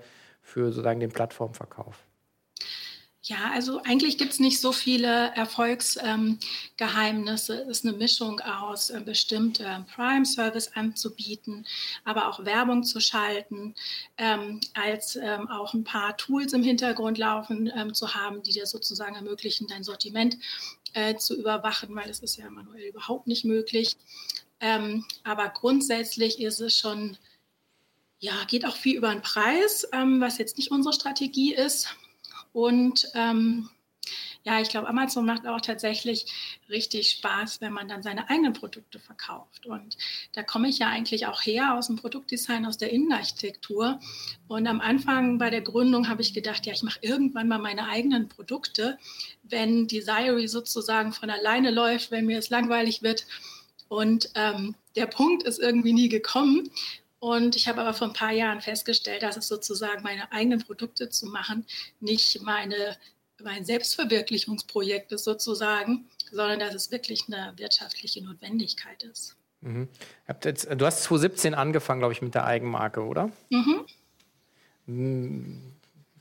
für 0.49 0.71
sozusagen 0.71 0.99
den 0.99 1.11
Plattformverkauf? 1.11 2.03
Ja, 3.29 3.51
also 3.53 3.81
eigentlich 3.83 4.17
gibt 4.17 4.31
es 4.31 4.39
nicht 4.39 4.59
so 4.59 4.71
viele 4.71 5.31
Erfolgsgeheimnisse. 5.35 7.53
Ähm, 7.53 7.69
es 7.69 7.77
ist 7.77 7.85
eine 7.85 7.95
Mischung 7.95 8.39
aus 8.39 8.89
äh, 8.89 9.01
bestimmte 9.05 9.65
äh, 9.65 9.81
Prime-Service 9.93 10.71
anzubieten, 10.73 11.67
aber 12.05 12.29
auch 12.29 12.43
Werbung 12.43 12.83
zu 12.83 12.99
schalten, 12.99 13.75
ähm, 14.17 14.59
als 14.73 15.15
ähm, 15.15 15.47
auch 15.47 15.75
ein 15.75 15.83
paar 15.83 16.17
Tools 16.17 16.53
im 16.53 16.63
Hintergrund 16.63 17.19
laufen 17.19 17.71
ähm, 17.75 17.93
zu 17.93 18.15
haben, 18.15 18.41
die 18.41 18.53
dir 18.53 18.65
sozusagen 18.65 19.15
ermöglichen, 19.15 19.67
dein 19.67 19.83
Sortiment 19.83 20.39
äh, 20.93 21.15
zu 21.15 21.37
überwachen, 21.37 21.95
weil 21.95 22.07
das 22.07 22.21
ist 22.21 22.37
ja 22.37 22.49
manuell 22.49 22.87
überhaupt 22.87 23.27
nicht 23.27 23.45
möglich. 23.45 23.95
Ähm, 24.59 25.05
aber 25.23 25.49
grundsätzlich 25.49 26.41
ist 26.41 26.61
es 26.61 26.75
schon 26.75 27.15
ja, 28.19 28.33
geht 28.47 28.65
auch 28.65 28.75
viel 28.75 28.97
über 28.97 29.11
den 29.11 29.21
Preis, 29.21 29.87
ähm, 29.93 30.21
was 30.21 30.37
jetzt 30.37 30.57
nicht 30.57 30.71
unsere 30.71 30.93
Strategie 30.93 31.53
ist. 31.53 31.95
Und 32.51 33.07
ähm, 33.15 33.69
ja, 34.43 34.61
ich 34.61 34.69
glaube, 34.69 34.87
Amazon 34.87 35.25
macht 35.25 35.45
auch 35.45 35.61
tatsächlich 35.61 36.25
richtig 36.69 37.11
Spaß, 37.11 37.61
wenn 37.61 37.73
man 37.73 37.89
dann 37.89 38.01
seine 38.01 38.29
eigenen 38.29 38.53
Produkte 38.53 38.97
verkauft. 38.97 39.65
Und 39.65 39.97
da 40.31 40.43
komme 40.43 40.69
ich 40.69 40.79
ja 40.79 40.87
eigentlich 40.87 41.27
auch 41.27 41.41
her 41.41 41.75
aus 41.75 41.87
dem 41.87 41.97
Produktdesign, 41.97 42.65
aus 42.65 42.77
der 42.77 42.91
Innenarchitektur. 42.91 43.99
Und 44.47 44.67
am 44.67 44.79
Anfang 44.79 45.37
bei 45.37 45.49
der 45.49 45.61
Gründung 45.61 46.07
habe 46.07 46.21
ich 46.21 46.33
gedacht, 46.33 46.65
ja, 46.65 46.73
ich 46.73 46.83
mache 46.83 46.99
irgendwann 47.01 47.49
mal 47.49 47.59
meine 47.59 47.87
eigenen 47.87 48.29
Produkte, 48.29 48.97
wenn 49.43 49.87
Desiree 49.87 50.47
sozusagen 50.47 51.11
von 51.11 51.29
alleine 51.29 51.69
läuft, 51.69 52.09
wenn 52.11 52.25
mir 52.25 52.39
es 52.39 52.49
langweilig 52.49 53.03
wird. 53.03 53.27
Und 53.89 54.29
ähm, 54.35 54.75
der 54.95 55.07
Punkt 55.07 55.43
ist 55.43 55.59
irgendwie 55.59 55.93
nie 55.93 56.09
gekommen. 56.09 56.69
Und 57.19 57.55
ich 57.55 57.67
habe 57.67 57.81
aber 57.81 57.93
vor 57.93 58.07
ein 58.07 58.13
paar 58.13 58.31
Jahren 58.31 58.61
festgestellt, 58.61 59.23
dass 59.23 59.35
es 59.35 59.47
sozusagen 59.47 60.03
meine 60.03 60.31
eigenen 60.31 60.63
Produkte 60.63 61.09
zu 61.09 61.25
machen 61.25 61.65
nicht 61.99 62.41
meine, 62.41 62.97
mein 63.43 63.65
Selbstverwirklichungsprojekt 63.65 65.11
ist 65.11 65.25
sozusagen, 65.25 66.05
sondern 66.31 66.59
dass 66.59 66.73
es 66.73 66.91
wirklich 66.91 67.25
eine 67.27 67.53
wirtschaftliche 67.57 68.23
Notwendigkeit 68.23 69.03
ist. 69.03 69.35
Mhm. 69.61 69.89
Jetzt, 70.43 70.67
du 70.73 70.85
hast 70.85 71.03
2017 71.03 71.53
angefangen, 71.53 71.99
glaube 71.99 72.13
ich, 72.13 72.21
mit 72.21 72.35
der 72.35 72.45
Eigenmarke, 72.45 73.03
oder? 73.03 73.29
Mhm. 73.49 73.85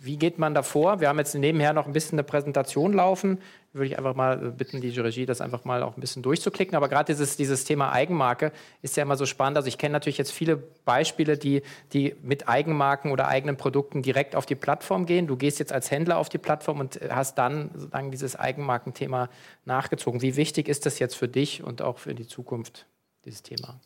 Wie 0.00 0.16
geht 0.16 0.38
man 0.38 0.54
da 0.54 0.62
vor? 0.62 1.00
Wir 1.00 1.08
haben 1.08 1.18
jetzt 1.18 1.34
nebenher 1.34 1.72
noch 1.72 1.86
ein 1.86 1.92
bisschen 1.92 2.18
eine 2.18 2.22
Präsentation 2.22 2.92
laufen. 2.92 3.40
Würde 3.72 3.86
ich 3.86 3.98
einfach 3.98 4.14
mal 4.14 4.36
bitten, 4.52 4.80
die 4.80 4.90
Regie 4.90 5.26
das 5.26 5.40
einfach 5.40 5.64
mal 5.64 5.82
auch 5.82 5.96
ein 5.96 6.00
bisschen 6.00 6.22
durchzuklicken. 6.22 6.76
Aber 6.76 6.88
gerade 6.88 7.12
dieses, 7.12 7.36
dieses 7.36 7.64
Thema 7.64 7.90
Eigenmarke 7.90 8.52
ist 8.80 8.96
ja 8.96 9.02
immer 9.02 9.16
so 9.16 9.26
spannend. 9.26 9.56
Also 9.56 9.66
ich 9.66 9.76
kenne 9.76 9.94
natürlich 9.94 10.16
jetzt 10.16 10.30
viele 10.30 10.56
Beispiele, 10.84 11.36
die, 11.36 11.62
die 11.92 12.14
mit 12.22 12.48
Eigenmarken 12.48 13.10
oder 13.10 13.26
eigenen 13.26 13.56
Produkten 13.56 14.02
direkt 14.02 14.36
auf 14.36 14.46
die 14.46 14.54
Plattform 14.54 15.04
gehen. 15.04 15.26
Du 15.26 15.36
gehst 15.36 15.58
jetzt 15.58 15.72
als 15.72 15.90
Händler 15.90 16.18
auf 16.18 16.28
die 16.28 16.38
Plattform 16.38 16.78
und 16.78 17.00
hast 17.10 17.36
dann 17.36 17.70
sozusagen 17.74 18.12
dieses 18.12 18.36
Eigenmarkenthema 18.36 19.28
nachgezogen. 19.64 20.22
Wie 20.22 20.36
wichtig 20.36 20.68
ist 20.68 20.86
das 20.86 21.00
jetzt 21.00 21.16
für 21.16 21.28
dich 21.28 21.64
und 21.64 21.82
auch 21.82 21.98
für 21.98 22.14
die 22.14 22.26
Zukunft, 22.26 22.86
dieses 23.24 23.42
Thema? 23.42 23.80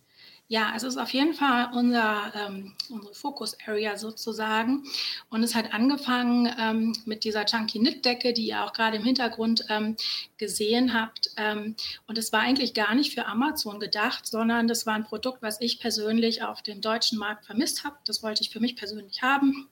Ja, 0.52 0.74
es 0.76 0.82
ist 0.82 0.98
auf 0.98 1.08
jeden 1.14 1.32
Fall 1.32 1.70
unser, 1.72 2.30
ähm, 2.34 2.74
unsere 2.90 3.14
Focus-Area 3.14 3.96
sozusagen. 3.96 4.84
Und 5.30 5.42
es 5.42 5.54
hat 5.54 5.72
angefangen 5.72 6.54
ähm, 6.60 6.92
mit 7.06 7.24
dieser 7.24 7.46
Chunky 7.46 7.78
Knit-Decke, 7.78 8.34
die 8.34 8.48
ihr 8.48 8.62
auch 8.62 8.74
gerade 8.74 8.98
im 8.98 9.02
Hintergrund 9.02 9.64
ähm, 9.70 9.96
gesehen 10.36 10.92
habt. 10.92 11.30
Ähm, 11.38 11.74
und 12.06 12.18
es 12.18 12.34
war 12.34 12.40
eigentlich 12.40 12.74
gar 12.74 12.94
nicht 12.94 13.14
für 13.14 13.24
Amazon 13.24 13.80
gedacht, 13.80 14.26
sondern 14.26 14.68
das 14.68 14.84
war 14.84 14.92
ein 14.92 15.04
Produkt, 15.04 15.40
was 15.40 15.58
ich 15.58 15.80
persönlich 15.80 16.42
auf 16.42 16.60
dem 16.60 16.82
deutschen 16.82 17.18
Markt 17.18 17.46
vermisst 17.46 17.84
habe. 17.84 17.96
Das 18.04 18.22
wollte 18.22 18.42
ich 18.42 18.50
für 18.50 18.60
mich 18.60 18.76
persönlich 18.76 19.22
haben. 19.22 19.70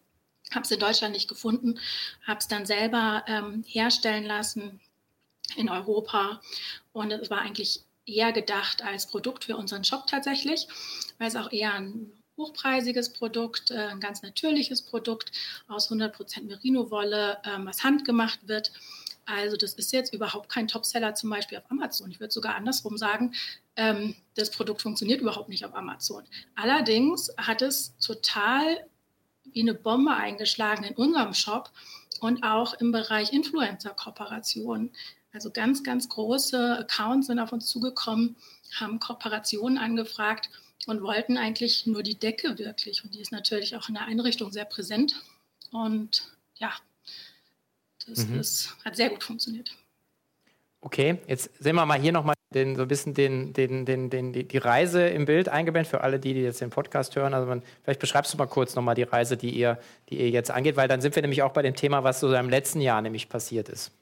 Habe 0.50 0.62
es 0.62 0.70
in 0.70 0.80
Deutschland 0.80 1.12
nicht 1.12 1.28
gefunden, 1.28 1.78
habe 2.26 2.38
es 2.38 2.48
dann 2.48 2.64
selber 2.64 3.22
ähm, 3.26 3.64
herstellen 3.66 4.24
lassen 4.24 4.80
in 5.56 5.68
Europa. 5.68 6.40
Und 6.94 7.10
es 7.10 7.28
war 7.28 7.42
eigentlich 7.42 7.84
eher 8.14 8.32
gedacht 8.32 8.84
als 8.84 9.06
Produkt 9.06 9.44
für 9.44 9.56
unseren 9.56 9.84
Shop 9.84 10.06
tatsächlich, 10.06 10.66
weil 11.18 11.28
es 11.28 11.36
auch 11.36 11.52
eher 11.52 11.74
ein 11.74 12.12
hochpreisiges 12.36 13.12
Produkt, 13.12 13.70
äh, 13.70 13.88
ein 13.88 14.00
ganz 14.00 14.22
natürliches 14.22 14.82
Produkt 14.82 15.32
aus 15.68 15.90
100% 15.90 16.46
Merino-Wolle, 16.46 17.38
ähm, 17.44 17.66
was 17.66 17.84
handgemacht 17.84 18.48
wird. 18.48 18.72
Also 19.26 19.56
das 19.56 19.74
ist 19.74 19.92
jetzt 19.92 20.12
überhaupt 20.12 20.48
kein 20.48 20.66
Topseller 20.66 21.14
zum 21.14 21.30
Beispiel 21.30 21.58
auf 21.58 21.70
Amazon. 21.70 22.10
Ich 22.10 22.18
würde 22.18 22.32
sogar 22.32 22.56
andersrum 22.56 22.96
sagen, 22.96 23.34
ähm, 23.76 24.16
das 24.34 24.50
Produkt 24.50 24.82
funktioniert 24.82 25.20
überhaupt 25.20 25.48
nicht 25.48 25.64
auf 25.64 25.74
Amazon. 25.74 26.24
Allerdings 26.56 27.30
hat 27.36 27.62
es 27.62 27.96
total 27.98 28.84
wie 29.52 29.60
eine 29.60 29.74
Bombe 29.74 30.12
eingeschlagen 30.12 30.84
in 30.84 30.94
unserem 30.94 31.34
Shop 31.34 31.70
und 32.20 32.42
auch 32.42 32.74
im 32.74 32.92
Bereich 32.92 33.32
Influencer-Kooperation. 33.32 34.90
Also 35.32 35.50
ganz, 35.50 35.84
ganz 35.84 36.08
große 36.08 36.78
Accounts 36.78 37.28
sind 37.28 37.38
auf 37.38 37.52
uns 37.52 37.66
zugekommen, 37.66 38.36
haben 38.78 38.98
Kooperationen 38.98 39.78
angefragt 39.78 40.50
und 40.86 41.02
wollten 41.02 41.36
eigentlich 41.36 41.86
nur 41.86 42.02
die 42.02 42.18
Decke 42.18 42.58
wirklich. 42.58 43.04
Und 43.04 43.14
die 43.14 43.20
ist 43.20 43.32
natürlich 43.32 43.76
auch 43.76 43.88
in 43.88 43.94
der 43.94 44.06
Einrichtung 44.06 44.50
sehr 44.50 44.64
präsent. 44.64 45.22
Und 45.70 46.36
ja, 46.56 46.72
das 48.06 48.26
mhm. 48.26 48.40
ist, 48.40 48.76
hat 48.84 48.96
sehr 48.96 49.10
gut 49.10 49.22
funktioniert. 49.22 49.70
Okay, 50.82 51.18
jetzt 51.26 51.50
sehen 51.62 51.76
wir 51.76 51.84
mal 51.84 52.00
hier 52.00 52.12
nochmal 52.12 52.34
den, 52.54 52.74
so 52.74 52.82
ein 52.82 52.88
bisschen 52.88 53.12
den, 53.12 53.52
den, 53.52 53.84
den, 53.84 54.08
den, 54.08 54.32
die 54.32 54.58
Reise 54.58 55.06
im 55.06 55.26
Bild 55.26 55.48
eingeblendet 55.48 55.90
für 55.90 56.00
alle, 56.00 56.18
die, 56.18 56.32
die 56.32 56.40
jetzt 56.40 56.60
den 56.60 56.70
Podcast 56.70 57.14
hören. 57.14 57.34
Also 57.34 57.46
man, 57.46 57.62
vielleicht 57.84 58.00
beschreibst 58.00 58.32
du 58.32 58.38
mal 58.38 58.46
kurz 58.46 58.74
nochmal 58.74 58.94
die 58.94 59.02
Reise, 59.02 59.36
die 59.36 59.50
ihr, 59.50 59.78
die 60.08 60.18
ihr 60.18 60.30
jetzt 60.30 60.50
angeht, 60.50 60.76
weil 60.76 60.88
dann 60.88 61.02
sind 61.02 61.14
wir 61.14 61.22
nämlich 61.22 61.42
auch 61.42 61.52
bei 61.52 61.62
dem 61.62 61.76
Thema, 61.76 62.02
was 62.02 62.20
so 62.20 62.34
im 62.34 62.48
letzten 62.48 62.80
Jahr 62.80 63.02
nämlich 63.02 63.28
passiert 63.28 63.68
ist. 63.68 63.92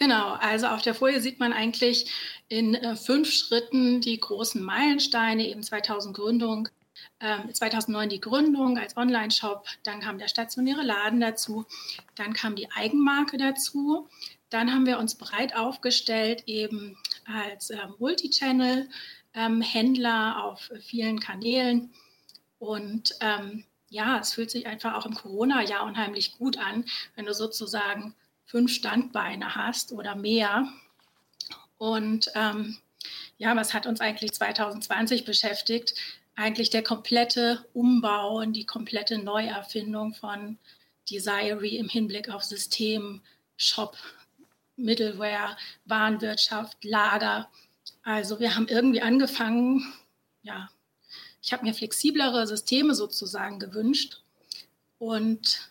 Genau, 0.00 0.32
also 0.40 0.66
auf 0.68 0.80
der 0.80 0.94
Folie 0.94 1.20
sieht 1.20 1.40
man 1.40 1.52
eigentlich 1.52 2.10
in 2.48 2.74
äh, 2.74 2.96
fünf 2.96 3.30
Schritten 3.30 4.00
die 4.00 4.18
großen 4.18 4.62
Meilensteine, 4.62 5.46
eben 5.46 5.62
2000 5.62 6.16
Gründung, 6.16 6.70
äh, 7.18 7.52
2009 7.52 8.08
die 8.08 8.20
Gründung 8.20 8.78
als 8.78 8.96
Online-Shop, 8.96 9.66
dann 9.82 10.00
kam 10.00 10.16
der 10.16 10.28
stationäre 10.28 10.82
Laden 10.82 11.20
dazu, 11.20 11.66
dann 12.14 12.32
kam 12.32 12.56
die 12.56 12.72
Eigenmarke 12.72 13.36
dazu, 13.36 14.08
dann 14.48 14.72
haben 14.72 14.86
wir 14.86 14.98
uns 14.98 15.16
breit 15.16 15.54
aufgestellt 15.54 16.44
eben 16.46 16.96
als 17.26 17.68
äh, 17.68 17.76
Multichannel-Händler 17.98 20.34
ähm, 20.34 20.42
auf 20.42 20.70
vielen 20.80 21.20
Kanälen 21.20 21.92
und 22.58 23.14
ähm, 23.20 23.64
ja, 23.90 24.18
es 24.18 24.32
fühlt 24.32 24.50
sich 24.50 24.66
einfach 24.66 24.94
auch 24.94 25.04
im 25.04 25.14
Corona-Jahr 25.14 25.84
unheimlich 25.84 26.38
gut 26.38 26.56
an, 26.56 26.86
wenn 27.16 27.26
du 27.26 27.34
sozusagen 27.34 28.14
fünf 28.50 28.72
Standbeine 28.72 29.54
hast 29.54 29.92
oder 29.92 30.16
mehr. 30.16 30.68
Und 31.78 32.30
ähm, 32.34 32.76
ja, 33.38 33.54
was 33.56 33.72
hat 33.72 33.86
uns 33.86 34.00
eigentlich 34.00 34.32
2020 34.32 35.24
beschäftigt? 35.24 35.94
Eigentlich 36.34 36.70
der 36.70 36.82
komplette 36.82 37.64
Umbau 37.72 38.38
und 38.38 38.54
die 38.54 38.66
komplette 38.66 39.18
Neuerfindung 39.18 40.14
von 40.14 40.58
Desiree 41.08 41.76
im 41.76 41.88
Hinblick 41.88 42.28
auf 42.28 42.42
System, 42.42 43.22
Shop, 43.56 43.96
Middleware, 44.76 45.56
Warenwirtschaft, 45.84 46.84
Lager. 46.84 47.48
Also 48.02 48.40
wir 48.40 48.56
haben 48.56 48.68
irgendwie 48.68 49.02
angefangen, 49.02 49.92
ja, 50.42 50.70
ich 51.42 51.52
habe 51.52 51.64
mir 51.64 51.74
flexiblere 51.74 52.46
Systeme 52.46 52.94
sozusagen 52.94 53.58
gewünscht 53.58 54.22
und 54.98 55.69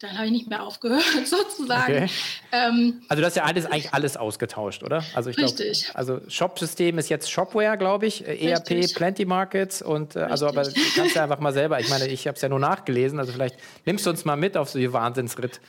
dann 0.00 0.16
habe 0.16 0.26
ich 0.26 0.32
nicht 0.32 0.48
mehr 0.48 0.62
aufgehört, 0.62 1.02
sozusagen. 1.24 2.04
Okay. 2.04 2.10
Ähm, 2.52 3.02
also 3.08 3.20
du 3.20 3.26
hast 3.26 3.36
ja 3.36 3.44
alles, 3.44 3.66
eigentlich 3.66 3.92
alles 3.92 4.16
ausgetauscht, 4.16 4.82
oder? 4.84 5.04
Also 5.14 5.30
ich 5.30 5.38
richtig. 5.38 5.84
Glaub, 5.84 5.96
also 5.96 6.20
Shop-System 6.28 6.98
ist 6.98 7.08
jetzt 7.08 7.30
Shopware, 7.30 7.76
glaube 7.76 8.06
ich, 8.06 8.26
äh, 8.26 8.50
ERP, 8.50 8.70
richtig. 8.70 8.94
Plenty 8.94 9.24
Markets 9.24 9.82
und 9.82 10.14
äh, 10.14 10.20
also 10.20 10.46
aber 10.46 10.62
du 10.62 10.72
kannst 10.94 11.14
ja 11.16 11.24
einfach 11.24 11.40
mal 11.40 11.52
selber, 11.52 11.80
ich 11.80 11.88
meine, 11.88 12.06
ich 12.06 12.26
habe 12.28 12.36
es 12.36 12.42
ja 12.42 12.48
nur 12.48 12.60
nachgelesen, 12.60 13.18
also 13.18 13.32
vielleicht 13.32 13.56
nimmst 13.86 14.06
du 14.06 14.10
uns 14.10 14.24
mal 14.24 14.36
mit 14.36 14.56
auf 14.56 14.70
so 14.70 14.78
einen 14.78 14.92
Wahnsinnsritt. 14.92 15.60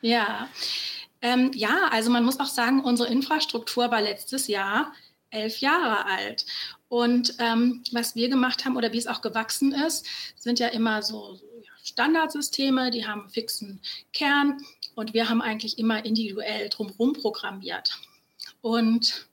Ja. 0.00 0.48
Ähm, 1.20 1.50
ja, 1.54 1.88
also 1.90 2.10
man 2.10 2.24
muss 2.24 2.38
auch 2.38 2.46
sagen, 2.46 2.80
unsere 2.80 3.10
Infrastruktur 3.10 3.90
war 3.90 4.02
letztes 4.02 4.46
Jahr 4.46 4.92
elf 5.30 5.58
Jahre 5.58 6.06
alt. 6.06 6.46
Und 6.88 7.34
ähm, 7.40 7.82
was 7.90 8.14
wir 8.14 8.28
gemacht 8.28 8.64
haben 8.64 8.76
oder 8.76 8.92
wie 8.92 8.98
es 8.98 9.08
auch 9.08 9.20
gewachsen 9.20 9.72
ist, 9.72 10.06
sind 10.36 10.60
ja 10.60 10.68
immer 10.68 11.02
so, 11.02 11.34
so 11.34 11.44
Standardsysteme, 11.84 12.90
die 12.90 13.06
haben 13.06 13.22
einen 13.22 13.30
fixen 13.30 13.80
Kern 14.12 14.58
und 14.94 15.14
wir 15.14 15.28
haben 15.28 15.42
eigentlich 15.42 15.78
immer 15.78 16.04
individuell 16.04 16.68
drumherum 16.70 17.12
programmiert. 17.12 17.96
Und 18.62 19.28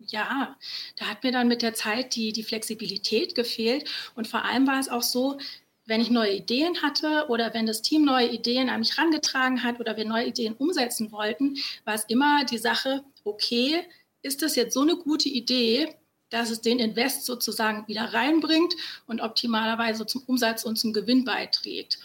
ja, 0.00 0.56
da 0.96 1.06
hat 1.06 1.22
mir 1.22 1.32
dann 1.32 1.48
mit 1.48 1.62
der 1.62 1.74
Zeit 1.74 2.14
die, 2.16 2.32
die 2.32 2.42
Flexibilität 2.42 3.34
gefehlt. 3.34 3.88
Und 4.14 4.28
vor 4.28 4.44
allem 4.44 4.66
war 4.66 4.80
es 4.80 4.88
auch 4.88 5.02
so, 5.02 5.38
wenn 5.86 6.00
ich 6.00 6.10
neue 6.10 6.34
Ideen 6.34 6.82
hatte 6.82 7.26
oder 7.28 7.54
wenn 7.54 7.66
das 7.66 7.82
Team 7.82 8.04
neue 8.04 8.28
Ideen 8.28 8.68
an 8.68 8.80
mich 8.80 8.96
herangetragen 8.96 9.62
hat 9.62 9.80
oder 9.80 9.96
wir 9.96 10.04
neue 10.04 10.26
Ideen 10.26 10.54
umsetzen 10.54 11.12
wollten, 11.12 11.56
war 11.84 11.94
es 11.94 12.04
immer 12.04 12.44
die 12.44 12.58
Sache, 12.58 13.04
okay, 13.24 13.86
ist 14.22 14.42
das 14.42 14.56
jetzt 14.56 14.74
so 14.74 14.82
eine 14.82 14.96
gute 14.96 15.28
Idee, 15.28 15.94
dass 16.30 16.50
es 16.50 16.60
den 16.60 16.78
Invest 16.78 17.24
sozusagen 17.24 17.86
wieder 17.88 18.12
reinbringt 18.12 18.74
und 19.06 19.20
optimalerweise 19.20 20.06
zum 20.06 20.22
Umsatz 20.26 20.64
und 20.64 20.76
zum 20.76 20.92
Gewinn 20.92 21.24
beiträgt. 21.24 21.98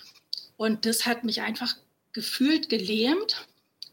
Und 0.57 0.85
das 0.85 1.05
hat 1.05 1.23
mich 1.23 1.41
einfach 1.41 1.75
gefühlt 2.13 2.69
gelähmt 2.69 3.47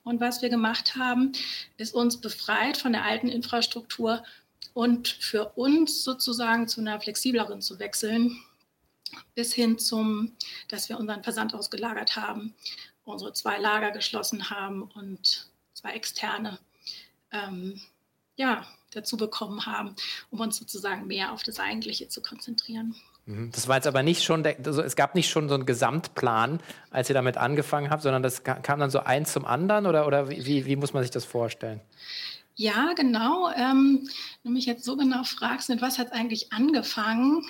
und 0.04 0.20
was 0.20 0.42
wir 0.42 0.48
gemacht 0.48 0.96
haben, 0.96 1.32
ist 1.76 1.94
uns 1.94 2.20
befreit 2.20 2.76
von 2.76 2.92
der 2.92 3.04
alten 3.04 3.28
Infrastruktur 3.28 4.24
und 4.72 5.08
für 5.08 5.50
uns 5.56 6.04
sozusagen 6.04 6.68
zu 6.68 6.80
einer 6.80 7.00
flexibleren 7.00 7.60
zu 7.60 7.78
wechseln, 7.78 8.40
bis 9.34 9.52
hin 9.52 9.78
zum, 9.78 10.32
dass 10.68 10.88
wir 10.88 10.98
unseren 10.98 11.22
Versand 11.22 11.54
ausgelagert 11.54 12.16
haben, 12.16 12.54
unsere 13.04 13.32
zwei 13.32 13.58
Lager 13.58 13.90
geschlossen 13.90 14.50
haben 14.50 14.82
und 14.82 15.48
zwei 15.74 15.92
externe 15.92 16.58
ähm, 17.32 17.80
ja, 18.36 18.64
dazu 18.92 19.16
bekommen 19.16 19.66
haben, 19.66 19.94
um 20.30 20.40
uns 20.40 20.56
sozusagen 20.56 21.06
mehr 21.06 21.32
auf 21.32 21.42
das 21.42 21.60
Eigentliche 21.60 22.08
zu 22.08 22.20
konzentrieren. 22.22 22.94
Mhm. 23.26 23.50
Das 23.52 23.68
war 23.68 23.76
jetzt 23.76 23.86
aber 23.86 24.02
nicht 24.02 24.24
schon, 24.24 24.42
der, 24.42 24.56
also 24.64 24.82
es 24.82 24.96
gab 24.96 25.14
nicht 25.14 25.30
schon 25.30 25.48
so 25.48 25.54
einen 25.54 25.66
Gesamtplan, 25.66 26.60
als 26.90 27.08
ihr 27.08 27.14
damit 27.14 27.36
angefangen 27.36 27.90
habt, 27.90 28.02
sondern 28.02 28.22
das 28.22 28.42
kam 28.44 28.80
dann 28.80 28.90
so 28.90 29.00
eins 29.00 29.32
zum 29.32 29.44
anderen 29.44 29.86
oder, 29.86 30.06
oder 30.06 30.30
wie, 30.30 30.66
wie 30.66 30.76
muss 30.76 30.92
man 30.92 31.02
sich 31.02 31.12
das 31.12 31.24
vorstellen? 31.24 31.80
Ja, 32.56 32.92
genau. 32.94 33.50
Ähm, 33.50 34.08
wenn 34.42 34.50
du 34.50 34.50
mich 34.50 34.66
jetzt 34.66 34.84
so 34.84 34.96
genau 34.96 35.24
fragst, 35.24 35.68
mit 35.68 35.80
was 35.80 35.98
hat 35.98 36.08
es 36.08 36.12
eigentlich 36.12 36.52
angefangen? 36.52 37.46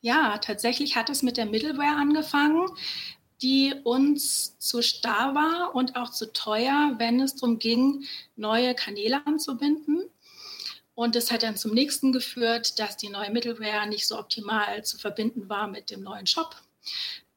Ja, 0.00 0.38
tatsächlich 0.38 0.96
hat 0.96 1.10
es 1.10 1.22
mit 1.22 1.36
der 1.36 1.46
Middleware 1.46 1.96
angefangen, 1.96 2.68
die 3.40 3.74
uns 3.82 4.58
zu 4.58 4.82
starr 4.82 5.34
war 5.34 5.74
und 5.74 5.96
auch 5.96 6.10
zu 6.10 6.32
teuer, 6.32 6.94
wenn 6.98 7.20
es 7.20 7.34
darum 7.34 7.58
ging, 7.58 8.04
neue 8.36 8.74
Kanäle 8.74 9.26
anzubinden. 9.26 10.04
Und 10.94 11.14
das 11.14 11.30
hat 11.30 11.42
dann 11.42 11.56
zum 11.56 11.72
nächsten 11.72 12.12
geführt, 12.12 12.78
dass 12.78 12.96
die 12.96 13.08
neue 13.08 13.30
Middleware 13.30 13.86
nicht 13.86 14.06
so 14.06 14.18
optimal 14.18 14.84
zu 14.84 14.98
verbinden 14.98 15.48
war 15.48 15.66
mit 15.66 15.90
dem 15.90 16.02
neuen 16.02 16.26
Shop. 16.26 16.56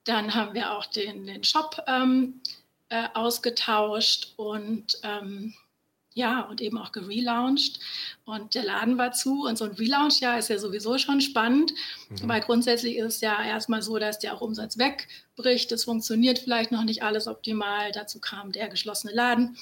Dann 0.04 0.36
haben 0.36 0.54
wir 0.54 0.74
auch 0.74 0.86
den, 0.86 1.26
den 1.26 1.44
Shop 1.44 1.82
ähm, 1.88 2.42
äh, 2.90 3.08
ausgetauscht 3.14 4.34
und 4.38 5.00
ähm, 5.04 5.54
ja, 6.16 6.42
und 6.42 6.62
eben 6.62 6.78
auch 6.78 6.94
gelauncht. 6.94 7.80
Und 8.24 8.56
der 8.56 8.64
Laden 8.64 8.98
war 8.98 9.12
zu. 9.12 9.44
Und 9.46 9.58
so 9.58 9.66
ein 9.66 9.74
Relaunch, 9.74 10.22
ja, 10.22 10.38
ist 10.38 10.50
ja 10.50 10.58
sowieso 10.58 10.98
schon 10.98 11.20
spannend. 11.20 11.74
Mhm. 12.10 12.30
Weil 12.30 12.42
grundsätzlich 12.42 12.96
ist 12.96 13.16
es 13.16 13.22
ja 13.22 13.44
erstmal 13.44 13.82
so, 13.82 14.00
dass 14.00 14.18
der 14.18 14.34
auch 14.34 14.40
Umsatz 14.42 14.78
wegbricht. 14.78 15.74
Es 15.74 15.84
funktioniert 15.84 16.40
vielleicht 16.40 16.72
noch 16.72 16.86
nicht 16.86 17.04
alles 17.04 17.28
optimal. 17.28 17.92
Dazu 17.92 18.20
kam 18.20 18.54
der 18.54 18.70
geschlossene 18.70 19.14
Laden. 19.14 19.58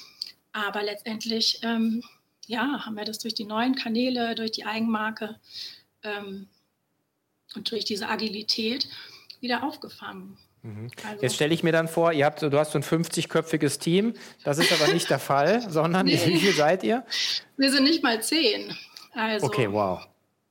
Aber 0.51 0.83
letztendlich 0.83 1.59
ähm, 1.63 2.03
ja, 2.47 2.85
haben 2.85 2.95
wir 2.95 3.05
das 3.05 3.19
durch 3.19 3.33
die 3.33 3.45
neuen 3.45 3.75
Kanäle, 3.75 4.35
durch 4.35 4.51
die 4.51 4.65
Eigenmarke 4.65 5.39
ähm, 6.03 6.47
und 7.55 7.71
durch 7.71 7.85
diese 7.85 8.09
Agilität 8.09 8.88
wieder 9.39 9.63
aufgefangen. 9.63 10.38
Mhm. 10.63 10.89
Also, 11.05 11.21
Jetzt 11.21 11.35
stelle 11.35 11.53
ich 11.53 11.63
mir 11.63 11.71
dann 11.71 11.88
vor, 11.88 12.13
ihr 12.13 12.25
habt, 12.25 12.41
du 12.41 12.57
hast 12.57 12.71
so 12.71 12.79
ein 12.79 12.83
50-köpfiges 12.83 13.79
Team. 13.79 14.13
Das 14.43 14.58
ist 14.58 14.71
aber 14.71 14.91
nicht 14.91 15.10
der 15.10 15.19
Fall, 15.19 15.62
sondern 15.69 16.06
nee. 16.06 16.19
wie 16.25 16.39
viel 16.39 16.53
seid 16.53 16.84
ihr? 16.84 17.06
Wir 17.58 17.71
sind 17.71 17.84
nicht 17.84 18.01
mal 18.01 18.21
zehn. 18.23 18.75
Also, 19.13 19.45
okay, 19.45 19.71
wow. 19.71 20.08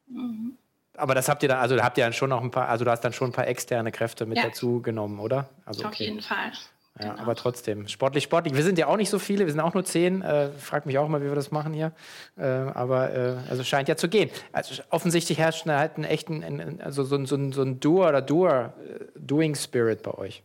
Mhm. 0.06 0.56
Aber 0.94 1.14
das 1.14 1.28
habt 1.28 1.42
ihr 1.42 1.48
dann, 1.48 1.58
also 1.58 1.76
habt 1.82 1.96
ihr 1.96 2.04
dann 2.04 2.12
schon 2.12 2.28
noch 2.28 2.42
ein 2.42 2.50
paar, 2.50 2.68
also 2.68 2.84
du 2.84 2.90
hast 2.90 3.00
dann 3.00 3.14
schon 3.14 3.30
ein 3.30 3.32
paar 3.32 3.48
externe 3.48 3.90
Kräfte 3.90 4.26
mit 4.26 4.36
ja. 4.36 4.44
dazu 4.44 4.82
genommen, 4.82 5.18
oder? 5.18 5.48
Also, 5.64 5.80
okay. 5.80 5.88
Auf 5.88 5.98
jeden 5.98 6.20
Fall. 6.20 6.52
Ja, 7.00 7.12
genau. 7.12 7.22
aber 7.22 7.34
trotzdem, 7.34 7.88
sportlich, 7.88 8.24
sportlich. 8.24 8.54
Wir 8.54 8.62
sind 8.62 8.78
ja 8.78 8.86
auch 8.86 8.98
nicht 8.98 9.08
so 9.08 9.18
viele, 9.18 9.46
wir 9.46 9.52
sind 9.52 9.60
auch 9.60 9.72
nur 9.72 9.84
zehn. 9.84 10.20
Äh, 10.20 10.50
frag 10.52 10.84
mich 10.84 10.98
auch 10.98 11.08
mal, 11.08 11.22
wie 11.22 11.26
wir 11.26 11.34
das 11.34 11.50
machen 11.50 11.72
hier. 11.72 11.92
Äh, 12.36 12.44
aber 12.44 13.14
äh, 13.14 13.36
also 13.48 13.64
scheint 13.64 13.88
ja 13.88 13.96
zu 13.96 14.08
gehen. 14.08 14.30
Also 14.52 14.82
offensichtlich 14.90 15.38
herrscht 15.38 15.66
halt 15.66 15.96
ein 15.96 16.04
echten, 16.04 16.44
ein, 16.44 16.82
also 16.82 17.02
so, 17.04 17.24
so, 17.24 17.50
so 17.50 17.62
ein 17.62 17.80
Doer 17.80 18.08
oder 18.08 18.20
Doer, 18.20 18.74
äh, 18.78 19.04
Doing 19.18 19.54
Spirit 19.54 20.02
bei 20.02 20.12
euch. 20.12 20.42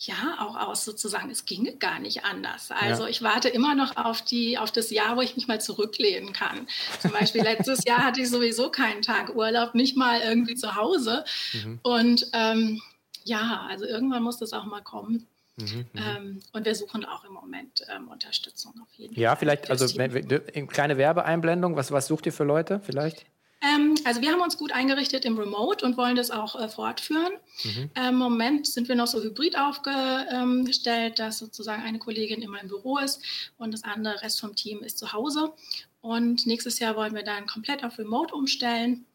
Ja, 0.00 0.36
auch 0.38 0.56
aus 0.56 0.84
sozusagen, 0.84 1.28
es 1.28 1.44
ginge 1.44 1.76
gar 1.76 1.98
nicht 1.98 2.24
anders. 2.24 2.70
Also 2.70 3.02
ja. 3.02 3.08
ich 3.08 3.22
warte 3.22 3.48
immer 3.48 3.74
noch 3.74 3.96
auf, 3.96 4.22
die, 4.22 4.56
auf 4.56 4.70
das 4.70 4.90
Jahr, 4.90 5.16
wo 5.16 5.22
ich 5.22 5.34
mich 5.34 5.48
mal 5.48 5.60
zurücklehnen 5.60 6.32
kann. 6.32 6.68
Zum 7.00 7.10
Beispiel 7.10 7.42
letztes 7.42 7.84
Jahr 7.84 8.04
hatte 8.04 8.20
ich 8.20 8.30
sowieso 8.30 8.70
keinen 8.70 9.02
Tag 9.02 9.34
Urlaub, 9.34 9.74
nicht 9.74 9.96
mal 9.96 10.20
irgendwie 10.20 10.54
zu 10.54 10.76
Hause. 10.76 11.24
Mhm. 11.52 11.80
Und 11.82 12.26
ähm, 12.32 12.80
ja, 13.28 13.66
also 13.68 13.84
irgendwann 13.84 14.22
muss 14.22 14.38
das 14.38 14.52
auch 14.52 14.64
mal 14.64 14.82
kommen. 14.82 15.26
Mhm, 15.56 15.66
mhm. 15.66 15.86
ähm, 15.94 16.40
und 16.52 16.64
wir 16.64 16.74
suchen 16.74 17.04
auch 17.04 17.24
im 17.24 17.32
Moment 17.32 17.84
ähm, 17.94 18.08
Unterstützung 18.08 18.74
auf 18.80 18.92
jeden 18.94 19.14
Fall. 19.14 19.22
Ja, 19.22 19.36
vielleicht, 19.36 19.70
also 19.70 19.86
kleine 19.88 20.96
Werbeeinblendung, 20.96 21.76
was, 21.76 21.90
was 21.90 22.06
sucht 22.06 22.26
ihr 22.26 22.32
für 22.32 22.44
Leute 22.44 22.80
vielleicht? 22.84 23.26
Ähm, 23.60 23.96
also 24.04 24.20
wir 24.20 24.30
haben 24.30 24.40
uns 24.40 24.56
gut 24.56 24.70
eingerichtet 24.72 25.24
im 25.24 25.36
Remote 25.36 25.84
und 25.84 25.96
wollen 25.96 26.14
das 26.14 26.30
auch 26.30 26.54
äh, 26.60 26.68
fortführen. 26.68 27.32
Mhm. 27.64 27.90
Im 28.08 28.14
Moment 28.14 28.68
sind 28.68 28.88
wir 28.88 28.94
noch 28.94 29.08
so 29.08 29.20
hybrid 29.20 29.58
aufgestellt, 29.58 31.18
dass 31.18 31.38
sozusagen 31.38 31.82
eine 31.82 31.98
Kollegin 31.98 32.40
immer 32.40 32.62
im 32.62 32.68
Büro 32.68 32.98
ist 32.98 33.20
und 33.58 33.74
das 33.74 33.82
andere 33.82 34.22
Rest 34.22 34.40
vom 34.40 34.54
Team 34.54 34.84
ist 34.84 34.96
zu 34.96 35.12
Hause. 35.12 35.52
Und 36.00 36.46
nächstes 36.46 36.78
Jahr 36.78 36.94
wollen 36.94 37.16
wir 37.16 37.24
dann 37.24 37.46
komplett 37.46 37.82
auf 37.82 37.98
Remote 37.98 38.32
umstellen 38.32 39.06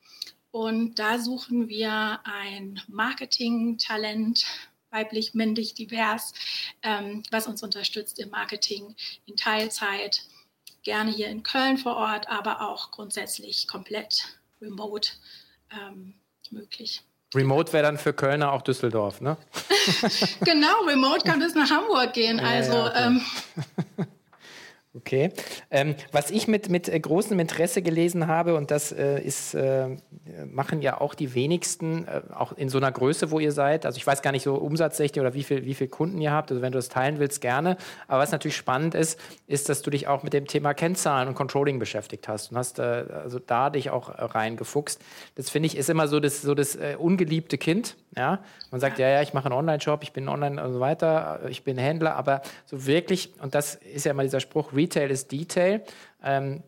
und 0.53 0.99
da 0.99 1.17
suchen 1.17 1.67
wir 1.67 2.19
ein 2.25 2.79
Marketing-Talent, 2.87 4.45
weiblich, 4.91 5.33
männlich, 5.33 5.73
divers, 5.73 6.33
ähm, 6.83 7.23
was 7.31 7.47
uns 7.47 7.63
unterstützt 7.63 8.19
im 8.19 8.29
Marketing 8.29 8.95
in 9.25 9.35
Teilzeit, 9.35 10.21
gerne 10.83 11.09
hier 11.09 11.29
in 11.29 11.41
Köln 11.41 11.79
vor 11.79 11.95
Ort, 11.95 12.29
aber 12.29 12.61
auch 12.61 12.91
grundsätzlich 12.91 13.67
komplett 13.67 14.37
remote 14.61 15.09
ähm, 15.71 16.13
möglich. 16.51 17.01
Remote 17.33 17.73
wäre 17.73 17.85
dann 17.85 17.97
für 17.97 18.13
Kölner 18.13 18.51
auch 18.51 18.61
Düsseldorf, 18.61 19.21
ne? 19.21 19.37
genau, 20.45 20.83
Remote 20.85 21.27
kann 21.27 21.39
bis 21.39 21.55
nach 21.55 21.71
Hamburg 21.71 22.13
gehen. 22.13 22.39
Also 22.39 22.73
ja, 22.73 22.93
ja, 22.93 23.07
okay. 23.07 23.21
ähm, 23.97 24.05
Okay. 24.95 25.31
Ähm, 25.71 25.95
was 26.11 26.29
ich 26.29 26.47
mit, 26.47 26.69
mit 26.69 26.87
äh, 26.87 26.99
großem 26.99 27.39
Interesse 27.39 27.81
gelesen 27.81 28.27
habe, 28.27 28.53
und 28.53 28.69
das 28.69 28.91
äh, 28.91 29.19
ist, 29.19 29.55
äh, 29.55 29.97
machen 30.45 30.83
ja 30.83 31.01
auch 31.01 31.15
die 31.15 31.33
wenigsten, 31.33 32.07
äh, 32.07 32.21
auch 32.31 32.51
in 32.51 32.69
so 32.69 32.77
einer 32.77 32.91
Größe, 32.91 33.31
wo 33.31 33.39
ihr 33.39 33.51
seid. 33.51 33.87
Also 33.87 33.97
ich 33.97 34.05
weiß 34.05 34.21
gar 34.21 34.31
nicht 34.31 34.43
so 34.43 34.53
umsatzseitig 34.53 35.19
oder 35.19 35.33
wie 35.33 35.41
viel, 35.41 35.65
wie 35.65 35.73
viel 35.73 35.87
Kunden 35.87 36.21
ihr 36.21 36.31
habt. 36.31 36.51
Also 36.51 36.61
wenn 36.61 36.71
du 36.71 36.77
das 36.77 36.89
teilen 36.89 37.17
willst, 37.17 37.41
gerne. 37.41 37.77
Aber 38.07 38.21
was 38.21 38.31
natürlich 38.31 38.55
spannend 38.55 38.93
ist, 38.93 39.19
ist, 39.47 39.67
dass 39.67 39.81
du 39.81 39.89
dich 39.89 40.07
auch 40.07 40.21
mit 40.21 40.33
dem 40.33 40.45
Thema 40.45 40.75
Kennzahlen 40.75 41.27
und 41.27 41.33
Controlling 41.33 41.79
beschäftigt 41.79 42.27
hast 42.27 42.51
und 42.51 42.57
hast 42.57 42.77
äh, 42.77 42.83
also 42.83 43.39
da 43.39 43.71
dich 43.71 43.89
auch 43.89 44.09
äh, 44.09 44.23
reingefuchst. 44.23 45.01
Das 45.33 45.49
finde 45.49 45.65
ich 45.65 45.75
ist 45.75 45.89
immer 45.89 46.07
so 46.07 46.19
das, 46.19 46.43
so 46.43 46.53
das 46.53 46.77
ungeliebte 46.99 47.57
Kind. 47.57 47.95
Ja? 48.15 48.39
Man 48.71 48.79
sagt, 48.79 48.99
ja, 48.99 49.07
ja, 49.09 49.21
ich 49.21 49.33
mache 49.33 49.45
einen 49.45 49.55
Online-Shop, 49.55 50.03
ich 50.03 50.13
bin 50.13 50.29
online 50.29 50.63
und 50.63 50.73
so 50.73 50.79
weiter, 50.79 51.41
ich 51.49 51.63
bin 51.63 51.77
Händler, 51.77 52.15
aber 52.15 52.41
so 52.65 52.85
wirklich, 52.85 53.33
und 53.41 53.55
das 53.55 53.75
ist 53.75 54.05
ja 54.05 54.11
immer 54.11 54.23
dieser 54.23 54.39
Spruch, 54.39 54.73
Retail 54.83 55.11
ist 55.11 55.31
Detail. 55.31 55.83
Ähm, 56.23 56.63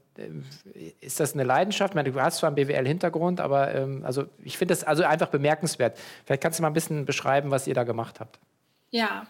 ist 1.01 1.19
das 1.19 1.34
eine 1.34 1.43
Leidenschaft? 1.43 1.91
Ich 1.91 1.95
meine, 1.95 2.12
du 2.12 2.21
hast 2.21 2.38
zwar 2.38 2.47
einen 2.47 2.56
BWL-Hintergrund, 2.56 3.41
aber 3.41 3.75
ähm, 3.75 4.04
also 4.06 4.25
ich 4.43 4.58
finde 4.58 4.73
das 4.73 4.84
also 4.84 5.04
einfach 5.04 5.28
bemerkenswert. 5.28 5.97
Vielleicht 6.25 6.41
kannst 6.41 6.60
du 6.60 6.63
mal 6.63 6.69
ein 6.69 6.73
bisschen 6.73 7.06
beschreiben, 7.06 7.51
was 7.51 7.67
ihr 7.67 7.73
da 7.73 7.84
gemacht 7.84 8.19
habt. 8.19 8.39
Ja, 8.91 9.28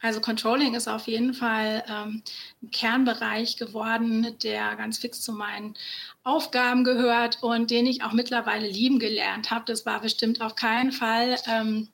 also 0.00 0.20
Controlling 0.20 0.74
ist 0.74 0.88
auf 0.88 1.06
jeden 1.06 1.34
Fall 1.34 1.84
ähm, 1.88 2.22
ein 2.62 2.70
Kernbereich 2.70 3.56
geworden, 3.56 4.36
der 4.42 4.76
ganz 4.76 4.98
fix 4.98 5.20
zu 5.20 5.32
meinen 5.32 5.74
Aufgaben 6.22 6.84
gehört 6.84 7.42
und 7.42 7.70
den 7.70 7.86
ich 7.86 8.02
auch 8.04 8.12
mittlerweile 8.12 8.68
lieben 8.68 8.98
gelernt 8.98 9.50
habe. 9.50 9.64
Das 9.66 9.86
war 9.86 10.00
bestimmt 10.00 10.40
auf 10.40 10.54
keinen 10.54 10.92
Fall 10.92 11.36
ähm, 11.46 11.88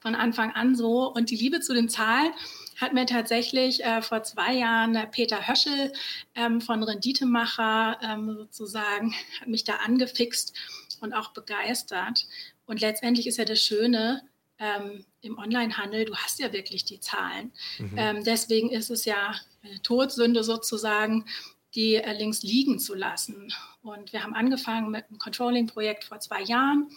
von 0.00 0.14
Anfang 0.14 0.52
an 0.52 0.74
so. 0.74 1.10
Und 1.12 1.30
die 1.30 1.36
Liebe 1.36 1.60
zu 1.60 1.72
den 1.72 1.88
Zahlen 1.88 2.32
hat 2.76 2.92
mir 2.92 3.06
tatsächlich 3.06 3.84
äh, 3.84 4.02
vor 4.02 4.22
zwei 4.22 4.54
Jahren 4.54 4.98
Peter 5.10 5.48
Höschel 5.48 5.92
ähm, 6.34 6.60
von 6.60 6.82
Renditemacher 6.82 7.98
ähm, 8.02 8.34
sozusagen, 8.36 9.14
hat 9.40 9.48
mich 9.48 9.64
da 9.64 9.76
angefixt 9.76 10.54
und 11.00 11.12
auch 11.12 11.32
begeistert. 11.32 12.26
Und 12.66 12.80
letztendlich 12.80 13.26
ist 13.26 13.38
ja 13.38 13.44
das 13.44 13.60
Schöne, 13.62 14.22
ähm, 14.58 15.04
im 15.20 15.38
Onlinehandel, 15.38 16.04
du 16.04 16.16
hast 16.16 16.38
ja 16.38 16.52
wirklich 16.52 16.84
die 16.84 17.00
Zahlen. 17.00 17.52
Mhm. 17.78 17.94
Ähm, 17.96 18.24
deswegen 18.24 18.70
ist 18.70 18.90
es 18.90 19.04
ja 19.04 19.34
eine 19.62 19.82
Todsünde 19.82 20.44
sozusagen, 20.44 21.26
die 21.74 21.96
äh, 21.96 22.12
links 22.16 22.42
liegen 22.42 22.78
zu 22.78 22.94
lassen. 22.94 23.52
Und 23.82 24.12
wir 24.12 24.22
haben 24.22 24.34
angefangen 24.34 24.90
mit 24.90 25.04
einem 25.08 25.18
Controlling-Projekt 25.18 26.04
vor 26.04 26.20
zwei 26.20 26.42
Jahren. 26.42 26.90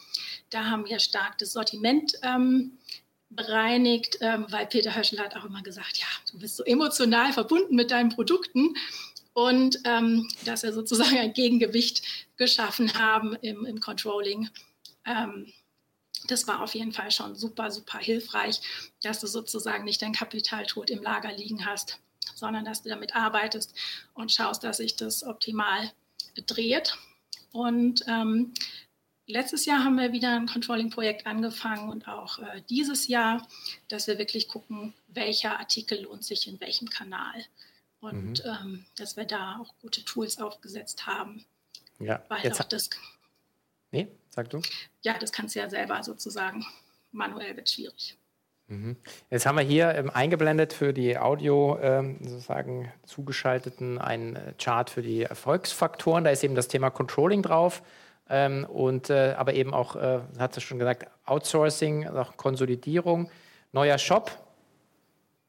Da 0.49 0.65
haben 0.65 0.85
wir 0.85 0.99
stark 0.99 1.37
das 1.37 1.51
Sortiment 1.51 2.13
ähm, 2.23 2.77
bereinigt, 3.29 4.17
ähm, 4.21 4.45
weil 4.49 4.65
Peter 4.65 4.95
Höschel 4.95 5.19
hat 5.19 5.35
auch 5.35 5.45
immer 5.45 5.61
gesagt, 5.61 5.97
ja, 5.97 6.07
du 6.31 6.39
bist 6.39 6.57
so 6.57 6.63
emotional 6.63 7.31
verbunden 7.31 7.75
mit 7.75 7.91
deinen 7.91 8.09
Produkten 8.09 8.75
und 9.33 9.79
ähm, 9.85 10.27
dass 10.45 10.63
wir 10.63 10.73
sozusagen 10.73 11.17
ein 11.17 11.33
Gegengewicht 11.33 12.01
geschaffen 12.37 12.93
haben 12.95 13.35
im, 13.41 13.65
im 13.65 13.79
Controlling. 13.79 14.49
Ähm, 15.05 15.51
das 16.27 16.47
war 16.47 16.61
auf 16.61 16.73
jeden 16.75 16.91
Fall 16.91 17.11
schon 17.11 17.35
super, 17.35 17.71
super 17.71 17.99
hilfreich, 17.99 18.61
dass 19.03 19.19
du 19.19 19.27
sozusagen 19.27 19.85
nicht 19.85 20.01
dein 20.01 20.13
Kapitaltod 20.13 20.89
im 20.89 21.01
Lager 21.01 21.31
liegen 21.31 21.65
hast, 21.65 21.99
sondern 22.35 22.65
dass 22.65 22.83
du 22.83 22.89
damit 22.89 23.15
arbeitest 23.15 23.73
und 24.13 24.31
schaust, 24.31 24.63
dass 24.63 24.77
sich 24.77 24.95
das 24.95 25.23
optimal 25.23 25.91
dreht. 26.45 26.97
Und 27.51 28.03
ähm, 28.07 28.53
letztes 29.29 29.65
Jahr 29.65 29.83
haben 29.83 29.97
wir 29.97 30.11
wieder 30.11 30.35
ein 30.35 30.47
Controlling-Projekt 30.47 31.27
angefangen 31.27 31.89
und 31.89 32.07
auch 32.07 32.39
äh, 32.39 32.61
dieses 32.69 33.07
Jahr, 33.07 33.47
dass 33.87 34.07
wir 34.07 34.17
wirklich 34.17 34.47
gucken, 34.47 34.93
welcher 35.07 35.59
Artikel 35.59 36.01
lohnt 36.03 36.25
sich 36.25 36.47
in 36.47 36.59
welchem 36.59 36.89
Kanal. 36.89 37.45
Und 38.01 38.43
mhm. 38.43 38.51
ähm, 38.63 38.85
dass 38.97 39.17
wir 39.17 39.25
da 39.25 39.59
auch 39.61 39.73
gute 39.81 40.03
Tools 40.05 40.39
aufgesetzt 40.39 41.05
haben. 41.05 41.45
Ja, 41.99 42.23
weil 42.29 42.43
jetzt 42.43 42.61
auch 42.61 42.65
das. 42.65 42.89
Nee, 43.91 44.07
sag 44.29 44.49
du. 44.49 44.61
Ja, 45.01 45.17
das 45.19 45.31
kannst 45.31 45.55
du 45.55 45.59
ja 45.59 45.69
selber 45.69 46.01
sozusagen. 46.03 46.65
Manuell 47.11 47.57
wird 47.57 47.69
schwierig. 47.69 48.17
Mhm. 48.67 48.95
Jetzt 49.29 49.45
haben 49.45 49.57
wir 49.57 49.63
hier 49.63 49.95
ähm, 49.95 50.09
eingeblendet 50.11 50.73
für 50.73 50.93
die 50.93 51.17
Audio 51.17 51.77
ähm, 51.81 52.19
sozusagen 52.21 52.91
zugeschalteten 53.03 53.97
einen 53.97 54.35
äh, 54.35 54.53
Chart 54.57 54.89
für 54.89 55.01
die 55.01 55.23
Erfolgsfaktoren. 55.23 56.23
Da 56.23 56.29
ist 56.29 56.43
eben 56.43 56.55
das 56.55 56.67
Thema 56.67 56.89
Controlling 56.89 57.41
drauf. 57.41 57.81
Ähm, 58.29 58.65
und 58.65 59.09
äh, 59.09 59.33
aber 59.37 59.53
eben 59.53 59.73
auch, 59.73 59.95
äh, 59.95 60.19
hat 60.37 60.55
es 60.55 60.63
schon 60.63 60.79
gesagt, 60.79 61.07
Outsourcing, 61.25 62.07
auch 62.07 62.37
Konsolidierung, 62.37 63.29
neuer 63.71 63.97
Shop. 63.97 64.31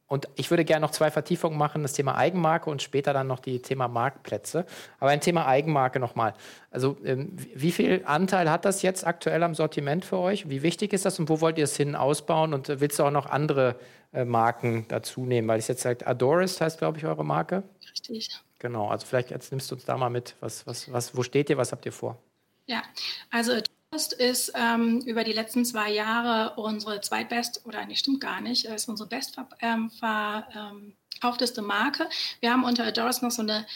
Und 0.06 0.28
ich 0.34 0.50
würde 0.50 0.64
gerne 0.64 0.84
noch 0.84 0.90
zwei 0.90 1.08
Vertiefungen 1.12 1.56
machen, 1.56 1.82
das 1.82 1.92
Thema 1.92 2.16
Eigenmarke 2.16 2.68
und 2.68 2.82
später 2.82 3.12
dann 3.12 3.28
noch 3.28 3.38
die 3.38 3.62
Thema 3.62 3.86
Marktplätze. 3.86 4.66
Aber 4.98 5.10
ein 5.10 5.20
Thema 5.20 5.46
Eigenmarke 5.46 6.00
nochmal. 6.00 6.34
Also 6.72 6.96
ähm, 7.04 7.36
wie 7.54 7.70
viel 7.70 8.02
Anteil 8.06 8.50
hat 8.50 8.64
das 8.64 8.82
jetzt 8.82 9.06
aktuell 9.06 9.44
am 9.44 9.54
Sortiment 9.54 10.04
für 10.04 10.18
euch? 10.18 10.50
Wie 10.50 10.62
wichtig 10.62 10.92
ist 10.92 11.04
das 11.04 11.20
und 11.20 11.28
wo 11.28 11.40
wollt 11.40 11.58
ihr 11.58 11.64
es 11.64 11.76
hin 11.76 11.94
ausbauen? 11.94 12.54
Und 12.54 12.68
äh, 12.68 12.80
willst 12.80 12.98
du 12.98 13.04
auch 13.04 13.12
noch 13.12 13.26
andere 13.26 13.76
äh, 14.12 14.24
Marken 14.24 14.84
dazu 14.88 15.26
nehmen? 15.26 15.46
Weil 15.46 15.60
ich 15.60 15.68
jetzt 15.68 15.82
sage, 15.82 16.04
Adoris 16.04 16.60
heißt, 16.60 16.78
glaube 16.78 16.98
ich, 16.98 17.06
eure 17.06 17.24
Marke. 17.24 17.62
Richtig. 17.88 18.30
Genau, 18.58 18.88
also 18.88 19.06
vielleicht 19.06 19.30
jetzt 19.30 19.52
nimmst 19.52 19.70
du 19.70 19.76
uns 19.76 19.84
da 19.84 19.96
mal 19.96 20.10
mit. 20.10 20.34
Was, 20.40 20.66
was, 20.66 20.92
was, 20.92 21.16
wo 21.16 21.22
steht 21.22 21.50
ihr, 21.50 21.56
was 21.56 21.70
habt 21.70 21.86
ihr 21.86 21.92
vor? 21.92 22.18
Ja, 22.66 22.82
also 23.30 23.52
Adoris 23.52 24.12
ist 24.12 24.52
ähm, 24.54 25.00
über 25.00 25.24
die 25.24 25.32
letzten 25.32 25.64
zwei 25.64 25.92
Jahre 25.92 26.54
unsere 26.60 27.00
zweitbest, 27.00 27.66
oder 27.66 27.84
nicht, 27.86 28.00
stimmt 28.00 28.20
gar 28.20 28.40
nicht, 28.40 28.66
ist 28.66 28.88
unsere 28.88 29.08
bestverkaufteste 29.08 31.60
ähm, 31.60 31.66
Marke. 31.66 32.08
Wir 32.40 32.52
haben 32.52 32.64
unter 32.64 32.84
Adoris 32.84 33.22
noch 33.22 33.32
so 33.32 33.42
eine 33.42 33.66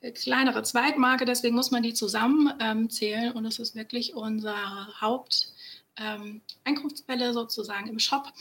äh, 0.00 0.12
kleinere 0.12 0.62
Zweitmarke, 0.62 1.26
deswegen 1.26 1.54
muss 1.54 1.70
man 1.70 1.82
die 1.82 1.92
zusammenzählen 1.92 3.30
ähm, 3.30 3.36
und 3.36 3.44
es 3.44 3.58
ist 3.58 3.74
wirklich 3.74 4.14
unsere 4.14 4.56
Haupt- 5.00 5.52
ähm, 6.00 6.40
Einkunftsquelle 6.64 7.32
sozusagen 7.32 7.88
im 7.88 7.98
Shop. 7.98 8.32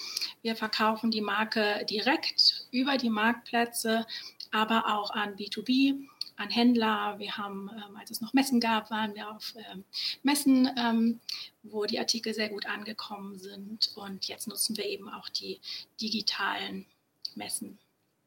Wir 0.41 0.55
verkaufen 0.55 1.12
die 1.12 1.21
Marke 1.21 1.86
direkt 1.89 2.67
über 2.71 2.97
die 2.97 3.10
Marktplätze, 3.10 4.05
aber 4.51 4.95
auch 4.95 5.12
an 5.12 5.36
B2B 5.36 6.07
an 6.38 6.50
Händler. 6.50 7.15
Wir 7.17 7.38
haben, 7.38 7.69
ähm, 7.73 7.97
als 7.97 8.12
es 8.12 8.21
noch 8.21 8.34
Messen 8.34 8.60
gab, 8.60 8.89
waren 8.89 9.15
wir 9.15 9.30
auf 9.30 9.54
ähm, 9.71 9.84
Messen, 10.23 10.69
ähm, 10.78 11.19
wo 11.63 11.86
die 11.86 12.00
Artikel 12.00 12.34
sehr 12.34 12.50
gut 12.50 12.65
angekommen 12.65 13.38
sind. 13.38 13.91
Und 13.95 14.28
jetzt 14.28 14.47
nutzen 14.47 14.78
wir 14.78 14.86
eben 14.86 15.10
auch 15.10 15.30
die 15.30 15.60
digitalen 16.00 16.86
Messen. 17.36 17.78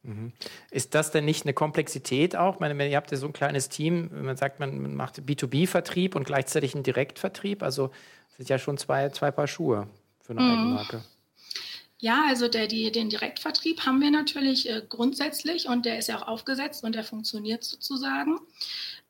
Mhm. 0.03 0.33
Ist 0.71 0.95
das 0.95 1.11
denn 1.11 1.25
nicht 1.25 1.45
eine 1.45 1.53
Komplexität 1.53 2.37
auch? 2.37 2.55
Ich 2.55 2.61
meine, 2.61 2.89
ihr 2.89 2.97
habt 2.97 3.11
ja 3.11 3.17
so 3.17 3.27
ein 3.27 3.33
kleines 3.33 3.69
Team, 3.69 4.11
man 4.13 4.37
sagt, 4.37 4.61
man 4.61 4.95
macht 4.95 5.21
B2B-Vertrieb 5.21 6.15
und 6.15 6.25
gleichzeitig 6.25 6.75
einen 6.75 6.85
Direktvertrieb. 6.85 7.63
Also 7.63 7.89
das 7.89 8.37
sind 8.39 8.49
ja 8.49 8.59
schon 8.59 8.79
zwei, 8.79 9.11
zwei 9.11 9.31
Paar 9.31 9.47
Schuhe 9.47 9.87
für 10.21 10.33
eine 10.33 10.43
mhm. 10.43 10.51
Eigenmarke. 10.51 11.05
Ja, 12.01 12.25
also 12.29 12.49
der, 12.49 12.67
die, 12.67 12.91
den 12.91 13.11
Direktvertrieb 13.11 13.85
haben 13.85 14.01
wir 14.01 14.11
natürlich 14.11 14.69
äh, 14.71 14.83
grundsätzlich 14.89 15.69
und 15.69 15.85
der 15.85 15.99
ist 15.99 16.09
ja 16.09 16.17
auch 16.17 16.29
aufgesetzt 16.29 16.83
und 16.83 16.95
der 16.95 17.05
funktioniert 17.05 17.63
sozusagen. 17.63 18.39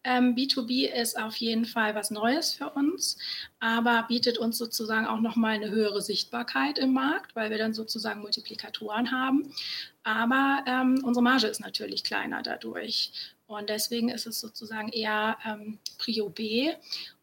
Ähm, 0.03 0.35
B2B 0.35 0.89
ist 0.89 1.17
auf 1.17 1.37
jeden 1.37 1.67
Fall 1.67 1.95
was 1.95 2.11
Neues 2.11 2.53
für 2.53 2.71
uns, 2.71 3.17
aber 3.61 4.07
bietet 4.09 4.39
uns 4.39 4.59
sozusagen 4.59 5.07
auch 5.07 5.21
nochmal 5.21 5.55
eine 5.55 5.71
höhere 5.71 6.03
Sichtbarkeit 6.03 6.79
im 6.79 6.93
Markt, 6.93 7.37
weil 7.37 7.51
wir 7.51 7.59
dann 7.59 7.75
sozusagen 7.75 8.23
Multiplikatoren 8.23 9.13
haben. 9.13 9.53
Aber 10.03 10.65
ähm, 10.67 11.01
unsere 11.05 11.23
Marge 11.23 11.47
ist 11.47 11.61
natürlich 11.61 12.03
kleiner 12.03 12.43
dadurch. 12.43 13.13
Und 13.47 13.69
deswegen 13.69 14.09
ist 14.09 14.27
es 14.27 14.41
sozusagen 14.41 14.89
eher 14.89 15.39
ähm, 15.47 15.79
Prio 15.99 16.29
B. 16.29 16.73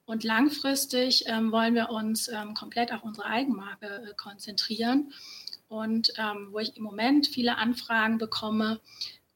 Und 0.06 0.24
langfristig 0.24 1.26
ähm, 1.28 1.52
wollen 1.52 1.76
wir 1.76 1.90
uns 1.90 2.30
ähm, 2.30 2.54
komplett 2.54 2.94
auf 2.94 3.04
unsere 3.04 3.26
Eigenmarke 3.26 3.88
äh, 3.88 4.14
konzentrieren 4.16 5.12
und 5.68 6.14
ähm, 6.18 6.50
wo 6.52 6.60
ich 6.60 6.76
im 6.78 6.84
Moment 6.84 7.28
viele 7.28 7.58
Anfragen 7.58 8.18
bekomme 8.18 8.80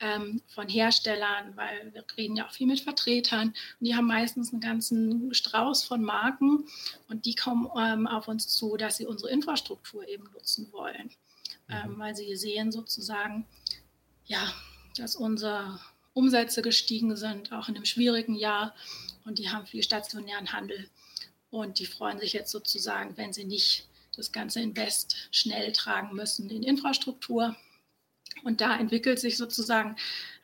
ähm, 0.02 0.42
von 0.48 0.68
Herstellern, 0.68 1.56
weil 1.56 1.94
wir 1.94 2.04
reden 2.18 2.36
ja 2.36 2.48
auch 2.48 2.52
viel 2.52 2.68
mit 2.68 2.82
Vertretern. 2.82 3.50
Und 3.50 3.86
die 3.86 3.96
haben 3.96 4.08
meistens 4.08 4.52
einen 4.52 4.62
ganzen 4.62 5.34
Strauß 5.34 5.84
von 5.84 6.04
Marken 6.04 6.66
und 7.08 7.26
die 7.26 7.36
kommen 7.36 7.70
ähm, 7.78 8.08
auf 8.08 8.28
uns 8.28 8.48
zu, 8.48 8.78
dass 8.78 8.98
sie 8.98 9.06
unsere 9.06 9.32
Infrastruktur 9.32 10.08
eben 10.08 10.30
nutzen 10.34 10.72
wollen, 10.72 11.12
ähm, 11.70 11.94
mhm. 11.94 12.00
weil 12.00 12.16
sie 12.16 12.36
sehen 12.36 12.72
sozusagen, 12.72 13.46
ja, 14.26 14.52
dass 14.98 15.16
unsere 15.16 15.80
Umsätze 16.14 16.62
gestiegen 16.62 17.16
sind, 17.16 17.54
auch 17.54 17.70
in 17.70 17.76
einem 17.76 17.86
schwierigen 17.86 18.36
Jahr. 18.36 18.76
Und 19.24 19.38
die 19.38 19.50
haben 19.50 19.68
viel 19.68 19.84
stationären 19.84 20.52
Handel. 20.52 20.90
Und 21.52 21.80
die 21.80 21.86
freuen 21.86 22.20
sich 22.20 22.34
jetzt 22.34 22.52
sozusagen, 22.52 23.18
wenn 23.18 23.34
sie 23.34 23.44
nicht 23.44 23.88
das 24.16 24.32
ganze 24.32 24.62
Invest 24.62 25.16
schnell 25.32 25.72
tragen 25.72 26.16
müssen 26.16 26.50
in 26.50 26.64
Infrastruktur. 26.64 27.56
Und 28.44 28.62
da 28.62 28.78
entwickelt 28.78 29.20
sich 29.20 29.38
sozusagen 29.38 29.96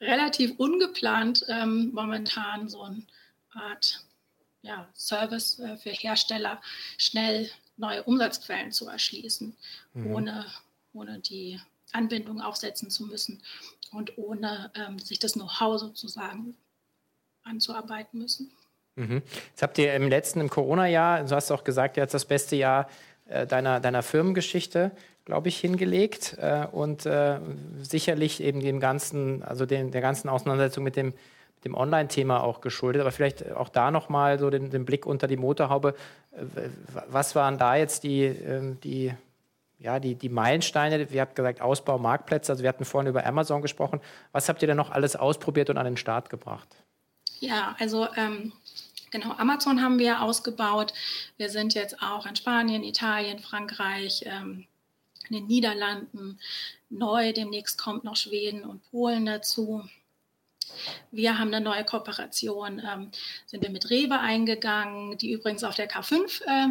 relativ 0.01 0.53
ungeplant 0.57 1.45
ähm, 1.47 1.91
momentan 1.93 2.69
so 2.69 2.83
eine 2.83 3.03
Art 3.51 4.05
ja, 4.61 4.87
Service 4.93 5.59
äh, 5.59 5.77
für 5.77 5.89
Hersteller, 5.89 6.61
schnell 6.97 7.49
neue 7.77 8.03
Umsatzquellen 8.03 8.71
zu 8.71 8.87
erschließen, 8.87 9.55
mhm. 9.93 10.07
ohne, 10.07 10.45
ohne 10.93 11.19
die 11.19 11.59
Anbindung 11.91 12.41
aufsetzen 12.41 12.89
zu 12.89 13.05
müssen 13.05 13.41
und 13.91 14.17
ohne 14.17 14.71
ähm, 14.75 14.99
sich 14.99 15.19
das 15.19 15.33
Know-how 15.33 15.79
sozusagen 15.79 16.55
anzuarbeiten 17.43 18.19
müssen. 18.19 18.51
Mhm. 18.95 19.21
Jetzt 19.49 19.61
habt 19.61 19.77
ihr 19.77 19.93
im 19.93 20.09
letzten, 20.09 20.41
im 20.41 20.49
Corona-Jahr, 20.49 21.23
du 21.23 21.35
hast 21.35 21.51
auch 21.51 21.63
gesagt, 21.63 21.97
jetzt 21.97 22.13
das 22.13 22.25
beste 22.25 22.55
Jahr 22.55 22.89
deiner, 23.27 23.79
deiner 23.79 24.03
Firmengeschichte, 24.03 24.91
glaube 25.25 25.49
ich, 25.49 25.57
hingelegt 25.57 26.37
äh, 26.39 26.65
und 26.71 27.05
äh, 27.05 27.39
sicherlich 27.81 28.41
eben 28.41 28.61
dem 28.61 28.79
ganzen, 28.79 29.43
also 29.43 29.65
den, 29.65 29.91
der 29.91 30.01
ganzen 30.01 30.29
Auseinandersetzung 30.29 30.83
mit 30.83 30.95
dem, 30.95 31.13
dem 31.65 31.75
Online-Thema 31.75 32.41
auch 32.41 32.61
geschuldet. 32.61 33.01
Aber 33.01 33.11
vielleicht 33.11 33.51
auch 33.51 33.69
da 33.69 33.91
nochmal 33.91 34.39
so 34.39 34.49
den, 34.49 34.69
den 34.69 34.85
Blick 34.85 35.05
unter 35.05 35.27
die 35.27 35.37
Motorhaube. 35.37 35.95
Was 37.09 37.35
waren 37.35 37.57
da 37.57 37.75
jetzt 37.75 38.03
die, 38.03 38.23
ähm, 38.23 38.79
die, 38.81 39.13
ja, 39.79 39.99
die, 39.99 40.15
die 40.15 40.29
Meilensteine? 40.29 41.11
Wir 41.11 41.21
habt 41.21 41.35
gesagt, 41.35 41.59
Ausbau 41.59 41.97
Marktplätze. 41.97 42.53
Also 42.53 42.63
wir 42.63 42.69
hatten 42.69 42.85
vorhin 42.85 43.09
über 43.09 43.25
Amazon 43.25 43.61
gesprochen. 43.61 43.99
Was 44.31 44.47
habt 44.47 44.61
ihr 44.61 44.67
denn 44.67 44.77
noch 44.77 44.91
alles 44.91 45.17
ausprobiert 45.17 45.69
und 45.69 45.77
an 45.77 45.85
den 45.85 45.97
Start 45.97 46.29
gebracht? 46.29 46.67
Ja, 47.39 47.75
also 47.79 48.07
ähm, 48.15 48.53
Genau, 49.11 49.31
Amazon 49.33 49.81
haben 49.81 49.99
wir 49.99 50.21
ausgebaut. 50.21 50.93
Wir 51.37 51.49
sind 51.49 51.73
jetzt 51.73 52.01
auch 52.01 52.25
in 52.25 52.35
Spanien, 52.35 52.83
Italien, 52.83 53.39
Frankreich, 53.39 54.23
ähm, 54.25 54.65
in 55.29 55.35
den 55.35 55.47
Niederlanden 55.47 56.39
neu. 56.89 57.31
Demnächst 57.33 57.77
kommt 57.77 58.03
noch 58.03 58.15
Schweden 58.15 58.63
und 58.63 58.83
Polen 58.91 59.25
dazu. 59.25 59.87
Wir 61.11 61.39
haben 61.39 61.53
eine 61.53 61.63
neue 61.63 61.83
Kooperation, 61.83 62.79
ähm, 62.79 63.11
sind 63.45 63.63
wir 63.63 63.69
mit 63.69 63.89
Rewe 63.89 64.19
eingegangen, 64.19 65.17
die 65.17 65.31
übrigens 65.31 65.63
auf 65.63 65.75
der 65.75 65.89
K5 65.89 66.41
äh, 66.45 66.67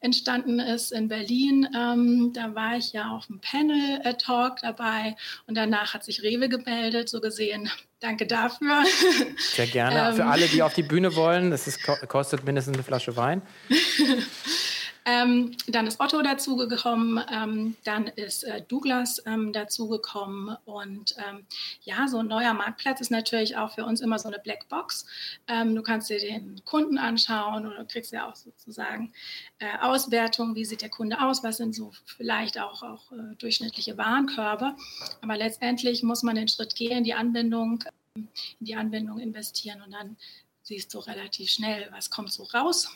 entstanden 0.00 0.58
ist 0.60 0.92
in 0.92 1.08
Berlin. 1.08 1.68
Ähm, 1.74 2.32
da 2.32 2.54
war 2.54 2.76
ich 2.76 2.92
ja 2.92 3.10
auf 3.10 3.26
dem 3.26 3.40
Panel-Talk 3.40 4.58
äh, 4.58 4.66
dabei 4.66 5.16
und 5.46 5.56
danach 5.56 5.94
hat 5.94 6.04
sich 6.04 6.22
Rewe 6.22 6.48
gemeldet, 6.48 7.08
so 7.08 7.20
gesehen. 7.20 7.70
Danke 8.00 8.26
dafür. 8.26 8.84
Sehr 9.36 9.66
gerne. 9.66 10.14
Für 10.14 10.22
ähm. 10.22 10.28
alle, 10.28 10.46
die 10.46 10.62
auf 10.62 10.72
die 10.72 10.82
Bühne 10.82 11.14
wollen, 11.16 11.50
das 11.50 11.66
ist, 11.66 11.82
kostet 12.08 12.44
mindestens 12.44 12.74
eine 12.74 12.82
Flasche 12.82 13.16
Wein. 13.16 13.42
Ähm, 15.10 15.56
dann 15.66 15.88
ist 15.88 15.98
Otto 15.98 16.22
dazugekommen, 16.22 17.20
ähm, 17.32 17.76
dann 17.82 18.06
ist 18.06 18.44
äh, 18.44 18.62
Douglas 18.68 19.20
ähm, 19.26 19.52
dazugekommen 19.52 20.56
und 20.64 21.16
ähm, 21.18 21.46
ja, 21.82 22.06
so 22.06 22.18
ein 22.18 22.28
neuer 22.28 22.54
Marktplatz 22.54 23.00
ist 23.00 23.10
natürlich 23.10 23.56
auch 23.56 23.72
für 23.72 23.84
uns 23.84 24.00
immer 24.00 24.20
so 24.20 24.28
eine 24.28 24.38
Blackbox. 24.38 25.06
Ähm, 25.48 25.74
du 25.74 25.82
kannst 25.82 26.10
dir 26.10 26.20
den 26.20 26.62
Kunden 26.64 26.96
anschauen 26.96 27.66
oder 27.66 27.84
kriegst 27.84 28.12
ja 28.12 28.28
auch 28.28 28.36
sozusagen 28.36 29.12
äh, 29.58 29.78
Auswertung, 29.80 30.54
wie 30.54 30.64
sieht 30.64 30.82
der 30.82 30.90
Kunde 30.90 31.20
aus, 31.20 31.42
was 31.42 31.56
sind 31.56 31.74
so 31.74 31.92
vielleicht 32.04 32.60
auch, 32.60 32.84
auch 32.84 33.10
äh, 33.10 33.34
durchschnittliche 33.38 33.98
Warenkörbe. 33.98 34.76
Aber 35.22 35.36
letztendlich 35.36 36.04
muss 36.04 36.22
man 36.22 36.36
den 36.36 36.48
Schritt 36.48 36.76
gehen, 36.76 37.02
die 37.02 37.14
Anwendung, 37.14 37.82
in 38.14 38.28
die 38.60 38.76
Anwendung 38.76 39.18
investieren 39.18 39.82
und 39.82 39.90
dann 39.90 40.16
siehst 40.62 40.94
du 40.94 41.00
relativ 41.00 41.50
schnell, 41.50 41.88
was 41.90 42.10
kommt 42.10 42.32
so 42.32 42.44
raus. 42.44 42.88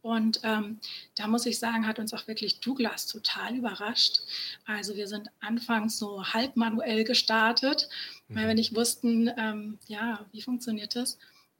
Und 0.00 0.40
ähm, 0.42 0.80
da 1.14 1.28
muss 1.28 1.46
ich 1.46 1.58
sagen, 1.58 1.86
hat 1.86 1.98
uns 1.98 2.12
auch 2.12 2.26
wirklich 2.26 2.60
Douglas 2.60 3.06
total 3.06 3.56
überrascht. 3.56 4.20
Also 4.66 4.96
wir 4.96 5.06
sind 5.06 5.28
anfangs 5.40 5.98
so 5.98 6.24
halb 6.24 6.56
manuell 6.56 7.04
gestartet, 7.04 7.88
mhm. 8.28 8.34
weil 8.34 8.48
wir 8.48 8.54
nicht 8.54 8.74
wussten, 8.74 9.30
ähm, 9.36 9.78
ja, 9.86 10.24
wie 10.32 10.42
funktioniert 10.42 10.96
das. 10.96 11.18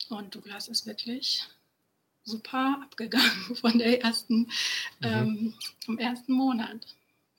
Und 0.08 0.34
Douglas 0.34 0.68
ist 0.68 0.86
wirklich 0.86 1.46
super 2.24 2.80
abgegangen 2.82 3.56
von 3.60 3.78
der 3.78 4.02
ersten, 4.02 4.40
mhm. 4.40 4.48
ähm, 5.02 5.54
vom 5.84 5.98
ersten 5.98 6.32
Monat. 6.32 6.86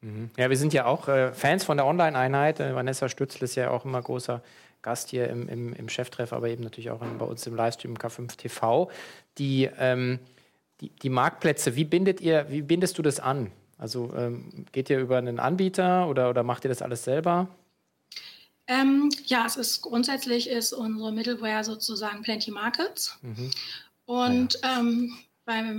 Mhm. 0.01 0.29
Ja, 0.37 0.49
wir 0.49 0.57
sind 0.57 0.73
ja 0.73 0.85
auch 0.85 1.07
äh, 1.07 1.33
Fans 1.33 1.63
von 1.63 1.77
der 1.77 1.85
Online-Einheit. 1.85 2.59
Äh, 2.59 2.75
Vanessa 2.75 3.09
Stützl 3.09 3.43
ist 3.43 3.55
ja 3.55 3.69
auch 3.69 3.85
immer 3.85 4.01
großer 4.01 4.43
Gast 4.81 5.09
hier 5.09 5.29
im, 5.29 5.47
im, 5.47 5.73
im 5.73 5.87
Cheftreff, 5.87 6.33
aber 6.33 6.49
eben 6.49 6.63
natürlich 6.63 6.91
auch 6.91 7.01
in, 7.01 7.17
bei 7.17 7.25
uns 7.25 7.47
im 7.47 7.55
Livestream 7.55 7.95
K5 7.95 8.35
TV. 8.35 8.91
Die, 9.37 9.69
ähm, 9.77 10.19
die, 10.83 10.89
die, 11.01 11.09
Marktplätze, 11.09 11.75
wie 11.75 11.85
bindet 11.85 12.19
ihr, 12.21 12.45
wie 12.49 12.61
bindest 12.61 12.97
du 12.97 13.01
das 13.01 13.19
an? 13.19 13.51
Also 13.77 14.13
ähm, 14.15 14.65
geht 14.71 14.89
ihr 14.89 14.99
über 14.99 15.17
einen 15.17 15.39
Anbieter 15.39 16.07
oder, 16.07 16.29
oder 16.29 16.43
macht 16.43 16.65
ihr 16.65 16.69
das 16.69 16.81
alles 16.81 17.03
selber? 17.03 17.47
Ähm, 18.67 19.09
ja, 19.25 19.45
es 19.45 19.55
ist 19.55 19.81
grundsätzlich 19.81 20.49
ist 20.49 20.73
unsere 20.73 21.11
Middleware 21.11 21.63
sozusagen 21.63 22.21
Plenty 22.21 22.51
Markets. 22.51 23.17
Mhm. 23.21 23.51
Und 24.05 24.59
ja. 24.61 24.79
ähm, 24.79 25.13
bei 25.45 25.75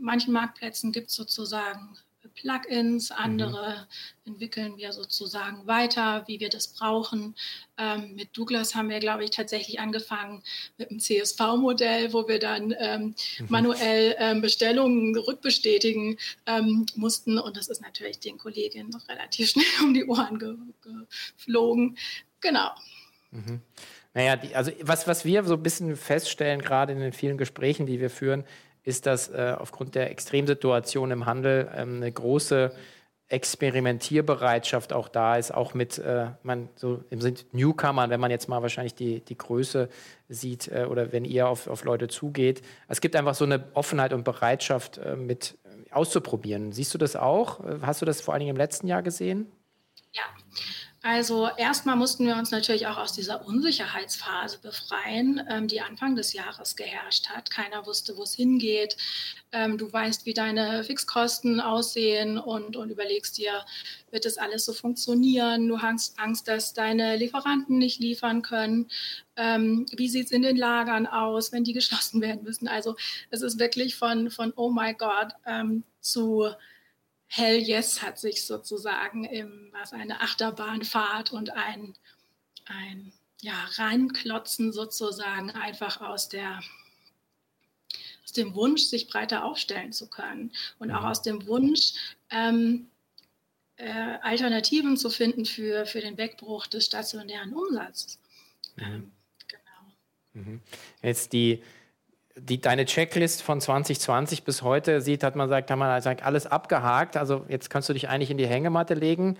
manchen 0.00 0.32
Marktplätzen 0.32 0.92
gibt 0.92 1.10
es 1.10 1.16
sozusagen 1.16 1.96
Plugins, 2.36 3.10
andere 3.10 3.86
mhm. 4.24 4.32
entwickeln 4.32 4.76
wir 4.76 4.92
sozusagen 4.92 5.66
weiter, 5.66 6.24
wie 6.26 6.38
wir 6.38 6.48
das 6.48 6.68
brauchen. 6.68 7.34
Ähm, 7.78 8.14
mit 8.14 8.36
Douglas 8.36 8.74
haben 8.74 8.88
wir, 8.88 9.00
glaube 9.00 9.24
ich, 9.24 9.30
tatsächlich 9.30 9.80
angefangen 9.80 10.42
mit 10.78 10.90
einem 10.90 11.00
CSV-Modell, 11.00 12.12
wo 12.12 12.28
wir 12.28 12.38
dann 12.38 12.74
ähm, 12.78 13.14
mhm. 13.38 13.46
manuell 13.48 14.14
ähm, 14.18 14.40
Bestellungen 14.40 15.16
rückbestätigen 15.16 16.18
ähm, 16.46 16.86
mussten. 16.94 17.38
Und 17.38 17.56
das 17.56 17.68
ist 17.68 17.82
natürlich 17.82 18.20
den 18.20 18.38
Kolleginnen 18.38 18.94
relativ 19.08 19.50
schnell 19.50 19.64
um 19.82 19.94
die 19.94 20.04
Ohren 20.04 20.38
ge 20.38 20.54
geflogen. 21.36 21.96
Genau. 22.40 22.70
Mhm. 23.30 23.60
Naja, 24.14 24.36
die, 24.36 24.54
also 24.54 24.72
was, 24.80 25.06
was 25.06 25.24
wir 25.26 25.44
so 25.44 25.54
ein 25.54 25.62
bisschen 25.62 25.94
feststellen, 25.94 26.62
gerade 26.62 26.92
in 26.92 27.00
den 27.00 27.12
vielen 27.12 27.36
Gesprächen, 27.36 27.84
die 27.84 28.00
wir 28.00 28.08
führen, 28.08 28.44
ist, 28.86 29.04
dass 29.04 29.28
äh, 29.28 29.54
aufgrund 29.58 29.94
der 29.96 30.10
Extremsituation 30.10 31.10
im 31.10 31.26
Handel 31.26 31.68
ähm, 31.76 31.96
eine 31.96 32.10
große 32.10 32.72
Experimentierbereitschaft 33.28 34.92
auch 34.92 35.08
da 35.08 35.36
ist, 35.36 35.52
auch 35.52 35.74
mit, 35.74 35.98
äh, 35.98 36.28
man 36.44 36.68
so 36.76 37.02
im 37.10 37.20
Sinne 37.20 37.38
Newcomer, 37.50 38.08
wenn 38.08 38.20
man 38.20 38.30
jetzt 38.30 38.48
mal 38.48 38.62
wahrscheinlich 38.62 38.94
die, 38.94 39.20
die 39.20 39.36
Größe 39.36 39.88
sieht 40.28 40.68
äh, 40.68 40.86
oder 40.88 41.10
wenn 41.10 41.24
ihr 41.24 41.48
auf, 41.48 41.66
auf 41.66 41.82
Leute 41.82 42.06
zugeht. 42.06 42.62
Es 42.86 43.00
gibt 43.00 43.16
einfach 43.16 43.34
so 43.34 43.44
eine 43.44 43.64
Offenheit 43.74 44.12
und 44.12 44.22
Bereitschaft 44.22 44.98
äh, 44.98 45.16
mit 45.16 45.58
äh, 45.64 45.92
auszuprobieren. 45.92 46.70
Siehst 46.70 46.94
du 46.94 46.98
das 46.98 47.16
auch? 47.16 47.64
Äh, 47.64 47.78
hast 47.82 48.00
du 48.00 48.06
das 48.06 48.20
vor 48.20 48.34
allen 48.34 48.40
Dingen 48.40 48.54
im 48.54 48.56
letzten 48.56 48.86
Jahr 48.86 49.02
gesehen? 49.02 49.50
Ja, 50.12 50.22
also 51.06 51.48
erstmal 51.56 51.94
mussten 51.94 52.26
wir 52.26 52.34
uns 52.34 52.50
natürlich 52.50 52.88
auch 52.88 52.96
aus 52.96 53.12
dieser 53.12 53.46
Unsicherheitsphase 53.46 54.58
befreien, 54.58 55.40
ähm, 55.48 55.68
die 55.68 55.80
Anfang 55.80 56.16
des 56.16 56.32
Jahres 56.32 56.74
geherrscht 56.74 57.28
hat. 57.28 57.48
Keiner 57.48 57.86
wusste, 57.86 58.16
wo 58.16 58.24
es 58.24 58.34
hingeht. 58.34 58.96
Ähm, 59.52 59.78
du 59.78 59.92
weißt, 59.92 60.26
wie 60.26 60.34
deine 60.34 60.82
Fixkosten 60.82 61.60
aussehen 61.60 62.38
und, 62.38 62.74
und 62.74 62.90
überlegst 62.90 63.38
dir, 63.38 63.64
wird 64.10 64.24
das 64.24 64.36
alles 64.36 64.64
so 64.64 64.72
funktionieren? 64.72 65.68
Du 65.68 65.80
hast 65.80 66.18
Angst, 66.18 66.48
dass 66.48 66.72
deine 66.72 67.14
Lieferanten 67.14 67.78
nicht 67.78 68.00
liefern 68.00 68.42
können. 68.42 68.88
Ähm, 69.36 69.86
wie 69.92 70.08
sieht 70.08 70.26
es 70.26 70.32
in 70.32 70.42
den 70.42 70.56
Lagern 70.56 71.06
aus, 71.06 71.52
wenn 71.52 71.62
die 71.62 71.72
geschlossen 71.72 72.20
werden 72.20 72.42
müssen? 72.42 72.66
Also 72.66 72.96
es 73.30 73.42
ist 73.42 73.60
wirklich 73.60 73.94
von, 73.94 74.28
von 74.28 74.52
oh 74.56 74.72
my 74.72 74.92
God 74.92 75.28
ähm, 75.46 75.84
zu 76.00 76.50
Hell 77.28 77.58
Yes 77.58 78.02
hat 78.02 78.18
sich 78.18 78.44
sozusagen 78.44 79.24
im, 79.24 79.70
was 79.72 79.92
eine 79.92 80.20
Achterbahnfahrt 80.20 81.32
und 81.32 81.50
ein, 81.50 81.94
ein 82.66 83.12
ja, 83.40 83.64
Reinklotzen 83.76 84.72
sozusagen 84.72 85.50
einfach 85.50 86.00
aus 86.00 86.28
der 86.28 86.60
aus 88.24 88.32
dem 88.32 88.54
Wunsch, 88.56 88.82
sich 88.82 89.06
breiter 89.06 89.44
aufstellen 89.44 89.92
zu 89.92 90.08
können 90.08 90.52
und 90.80 90.90
auch 90.90 91.02
mhm. 91.02 91.06
aus 91.06 91.22
dem 91.22 91.46
Wunsch, 91.46 91.92
ähm, 92.30 92.88
äh, 93.76 94.18
Alternativen 94.22 94.96
zu 94.96 95.10
finden 95.10 95.44
für, 95.44 95.86
für 95.86 96.00
den 96.00 96.18
Wegbruch 96.18 96.66
des 96.66 96.86
stationären 96.86 97.54
Umsatzes. 97.54 98.18
Mhm. 98.76 98.84
Ähm, 98.84 99.12
genau. 99.46 99.92
Mhm. 100.32 100.60
Jetzt 101.02 101.32
die, 101.32 101.62
die, 102.36 102.60
deine 102.60 102.84
Checklist 102.84 103.42
von 103.42 103.60
2020 103.60 104.44
bis 104.44 104.62
heute 104.62 105.00
sieht, 105.00 105.22
hat 105.22 105.36
man 105.36 105.48
gesagt, 105.48 105.70
haben 105.70 105.78
wir 105.78 105.96
gesagt, 105.96 106.22
alles 106.24 106.46
abgehakt. 106.46 107.16
Also 107.16 107.44
jetzt 107.48 107.70
kannst 107.70 107.88
du 107.88 107.92
dich 107.92 108.08
eigentlich 108.08 108.30
in 108.30 108.38
die 108.38 108.46
Hängematte 108.46 108.94
legen, 108.94 109.36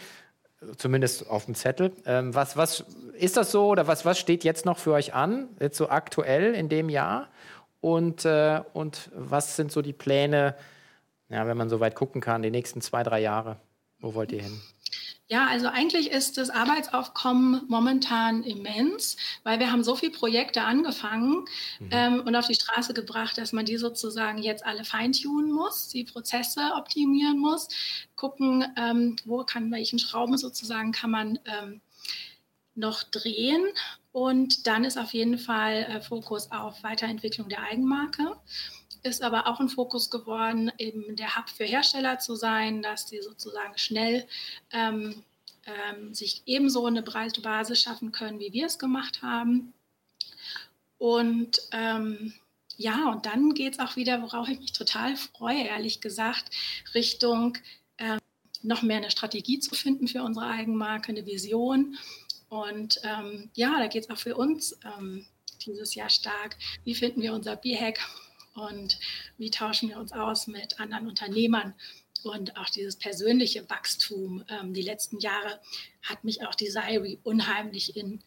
zumindest 0.76 1.28
auf 1.28 1.44
dem 1.44 1.54
Zettel. 1.54 1.92
Ähm, 2.06 2.35
was, 2.35 2.56
was 2.56 2.85
ist 3.18 3.37
das 3.37 3.52
so 3.52 3.68
oder 3.68 3.87
was, 3.87 4.04
was 4.04 4.18
steht 4.18 4.44
jetzt 4.44 4.64
noch 4.64 4.78
für 4.78 4.92
euch 4.92 5.14
an, 5.14 5.48
jetzt 5.61 5.76
so 5.76 5.90
aktuell 5.90 6.54
in 6.54 6.68
dem 6.68 6.88
Jahr? 6.88 7.28
Und, 7.80 8.24
äh, 8.24 8.62
und 8.72 9.11
was 9.14 9.56
sind 9.56 9.70
so 9.70 9.82
die 9.82 9.92
Pläne, 9.92 10.56
ja, 11.28 11.46
wenn 11.46 11.56
man 11.56 11.68
so 11.68 11.80
weit 11.80 11.94
gucken 11.94 12.20
kann, 12.20 12.42
die 12.42 12.50
nächsten 12.50 12.80
zwei, 12.80 13.02
drei 13.02 13.20
Jahre? 13.20 13.59
Wo 14.00 14.14
wollt 14.14 14.32
ihr 14.32 14.42
hin? 14.42 14.61
Ja, 15.28 15.48
also 15.48 15.66
eigentlich 15.66 16.12
ist 16.12 16.38
das 16.38 16.50
Arbeitsaufkommen 16.50 17.62
momentan 17.66 18.44
immens, 18.44 19.16
weil 19.42 19.58
wir 19.58 19.72
haben 19.72 19.82
so 19.82 19.96
viele 19.96 20.12
Projekte 20.12 20.62
angefangen 20.62 21.46
mhm. 21.80 21.88
ähm, 21.90 22.20
und 22.24 22.36
auf 22.36 22.46
die 22.46 22.54
Straße 22.54 22.94
gebracht, 22.94 23.36
dass 23.36 23.52
man 23.52 23.64
die 23.64 23.76
sozusagen 23.76 24.38
jetzt 24.38 24.64
alle 24.64 24.84
feintunen 24.84 25.50
muss, 25.50 25.88
die 25.88 26.04
Prozesse 26.04 26.60
optimieren 26.76 27.38
muss, 27.40 27.68
gucken, 28.14 28.64
ähm, 28.76 29.16
wo 29.24 29.42
kann, 29.42 29.72
welchen 29.72 29.98
Schrauben 29.98 30.38
sozusagen 30.38 30.92
kann 30.92 31.10
man 31.10 31.40
ähm, 31.44 31.80
noch 32.76 33.02
drehen. 33.02 33.64
Und 34.12 34.68
dann 34.68 34.84
ist 34.84 34.96
auf 34.96 35.12
jeden 35.12 35.38
Fall 35.38 35.86
äh, 35.90 36.00
Fokus 36.00 36.52
auf 36.52 36.84
Weiterentwicklung 36.84 37.48
der 37.48 37.62
Eigenmarke 37.64 38.36
ist 39.07 39.23
aber 39.23 39.47
auch 39.47 39.61
ein 39.61 39.69
Fokus 39.69 40.11
geworden, 40.11 40.71
eben 40.79 41.16
der 41.16 41.37
Hub 41.37 41.49
für 41.49 41.64
Hersteller 41.64 42.19
zu 42.19 42.35
sein, 42.35 42.83
dass 42.83 43.07
die 43.07 43.23
sozusagen 43.23 43.79
schnell 43.79 44.27
ähm, 44.73 45.23
ähm, 45.66 46.12
sich 46.12 46.42
ebenso 46.47 46.87
eine 46.87 47.03
breite 47.03 47.40
Basis 47.40 47.81
schaffen 47.81 48.12
können, 48.12 48.40
wie 48.40 48.53
wir 48.53 48.66
es 48.66 48.79
gemacht 48.79 49.23
haben. 49.23 49.73
Und 50.99 51.61
ähm, 51.73 52.35
ja, 52.77 53.11
und 53.11 53.27
dann 53.27 53.55
geht 53.55 53.75
es 53.75 53.79
auch 53.79 53.97
wieder, 53.97 54.23
worauf 54.23 54.49
ich 54.49 54.61
mich 54.61 54.73
total 54.73 55.16
freue, 55.16 55.64
ehrlich 55.64 56.01
gesagt, 56.01 56.51
Richtung 56.95 57.57
ähm, 57.99 58.19
noch 58.62 58.83
mehr 58.83 58.99
eine 58.99 59.11
Strategie 59.11 59.59
zu 59.61 59.75
finden 59.75 60.09
für 60.09 60.23
unsere 60.23 60.47
Eigenmarke, 60.47 61.09
eine 61.09 61.25
Vision. 61.25 61.97
Und 62.49 63.01
ähm, 63.03 63.51
ja, 63.55 63.79
da 63.79 63.87
geht 63.87 64.05
es 64.05 64.11
auch 64.11 64.19
für 64.19 64.37
uns 64.37 64.79
ähm, 64.85 65.27
dieses 65.64 65.95
Jahr 65.95 66.11
stark. 66.11 66.57
Wie 66.85 66.95
finden 66.95 67.23
wir 67.23 67.33
unser 67.33 67.57
B-Hack? 67.57 68.01
Und 68.57 68.99
wie 69.38 69.51
tauschen 69.51 69.88
wir 69.88 69.99
uns 69.99 70.12
aus 70.12 70.47
mit 70.47 70.81
anderen 70.81 71.09
Unternehmern 71.09 71.75
und 72.23 72.57
auch 72.57 72.69
dieses 72.69 72.97
persönliche 72.97 73.69
Wachstum. 73.71 74.45
Ähm, 74.49 74.75
die 74.75 74.83
letzten 74.83 75.19
Jahre 75.19 75.61
hat 76.03 76.25
mich 76.25 76.47
auch 76.47 76.55
die 76.55 76.69
Zairi 76.69 77.21
unheimlich 77.23 77.97
in 77.97 78.23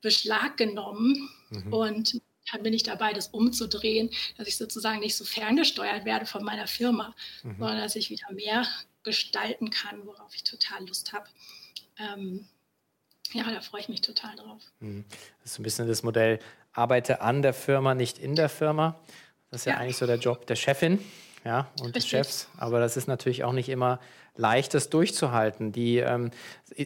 Beschlag 0.00 0.56
genommen 0.56 1.28
mhm. 1.50 1.72
und 1.72 2.22
dann 2.52 2.62
bin 2.62 2.72
ich 2.72 2.82
dabei, 2.82 3.12
das 3.12 3.28
umzudrehen, 3.28 4.10
dass 4.36 4.48
ich 4.48 4.56
sozusagen 4.56 5.00
nicht 5.00 5.16
so 5.16 5.24
ferngesteuert 5.24 6.04
werde 6.04 6.24
von 6.24 6.42
meiner 6.42 6.66
Firma, 6.66 7.14
mhm. 7.42 7.56
sondern 7.58 7.78
dass 7.78 7.96
ich 7.96 8.10
wieder 8.10 8.32
mehr 8.32 8.66
gestalten 9.02 9.70
kann, 9.70 10.06
worauf 10.06 10.34
ich 10.34 10.44
total 10.44 10.86
Lust 10.86 11.12
habe. 11.12 11.26
Ähm, 11.98 12.46
ja, 13.32 13.50
da 13.50 13.60
freue 13.60 13.82
ich 13.82 13.88
mich 13.88 14.00
total 14.00 14.34
drauf. 14.36 14.62
Mhm. 14.80 15.04
Das 15.42 15.52
ist 15.52 15.58
ein 15.58 15.62
bisschen 15.62 15.88
das 15.88 16.02
Modell, 16.02 16.38
arbeite 16.72 17.20
an 17.20 17.42
der 17.42 17.54
Firma, 17.54 17.94
nicht 17.94 18.18
in 18.18 18.34
der 18.34 18.48
Firma. 18.48 18.98
Das 19.50 19.62
ist 19.62 19.64
ja, 19.66 19.72
ja 19.72 19.78
eigentlich 19.78 19.96
so 19.96 20.06
der 20.06 20.16
Job 20.16 20.46
der 20.46 20.56
Chefin 20.56 20.98
ja, 21.44 21.68
und 21.80 21.86
Richtig. 21.86 22.02
des 22.02 22.06
Chefs. 22.08 22.48
Aber 22.58 22.80
das 22.80 22.96
ist 22.96 23.08
natürlich 23.08 23.44
auch 23.44 23.52
nicht 23.52 23.68
immer 23.68 24.00
leichtes 24.36 24.88
durchzuhalten. 24.88 25.72
Die, 25.72 25.98
ähm, 25.98 26.30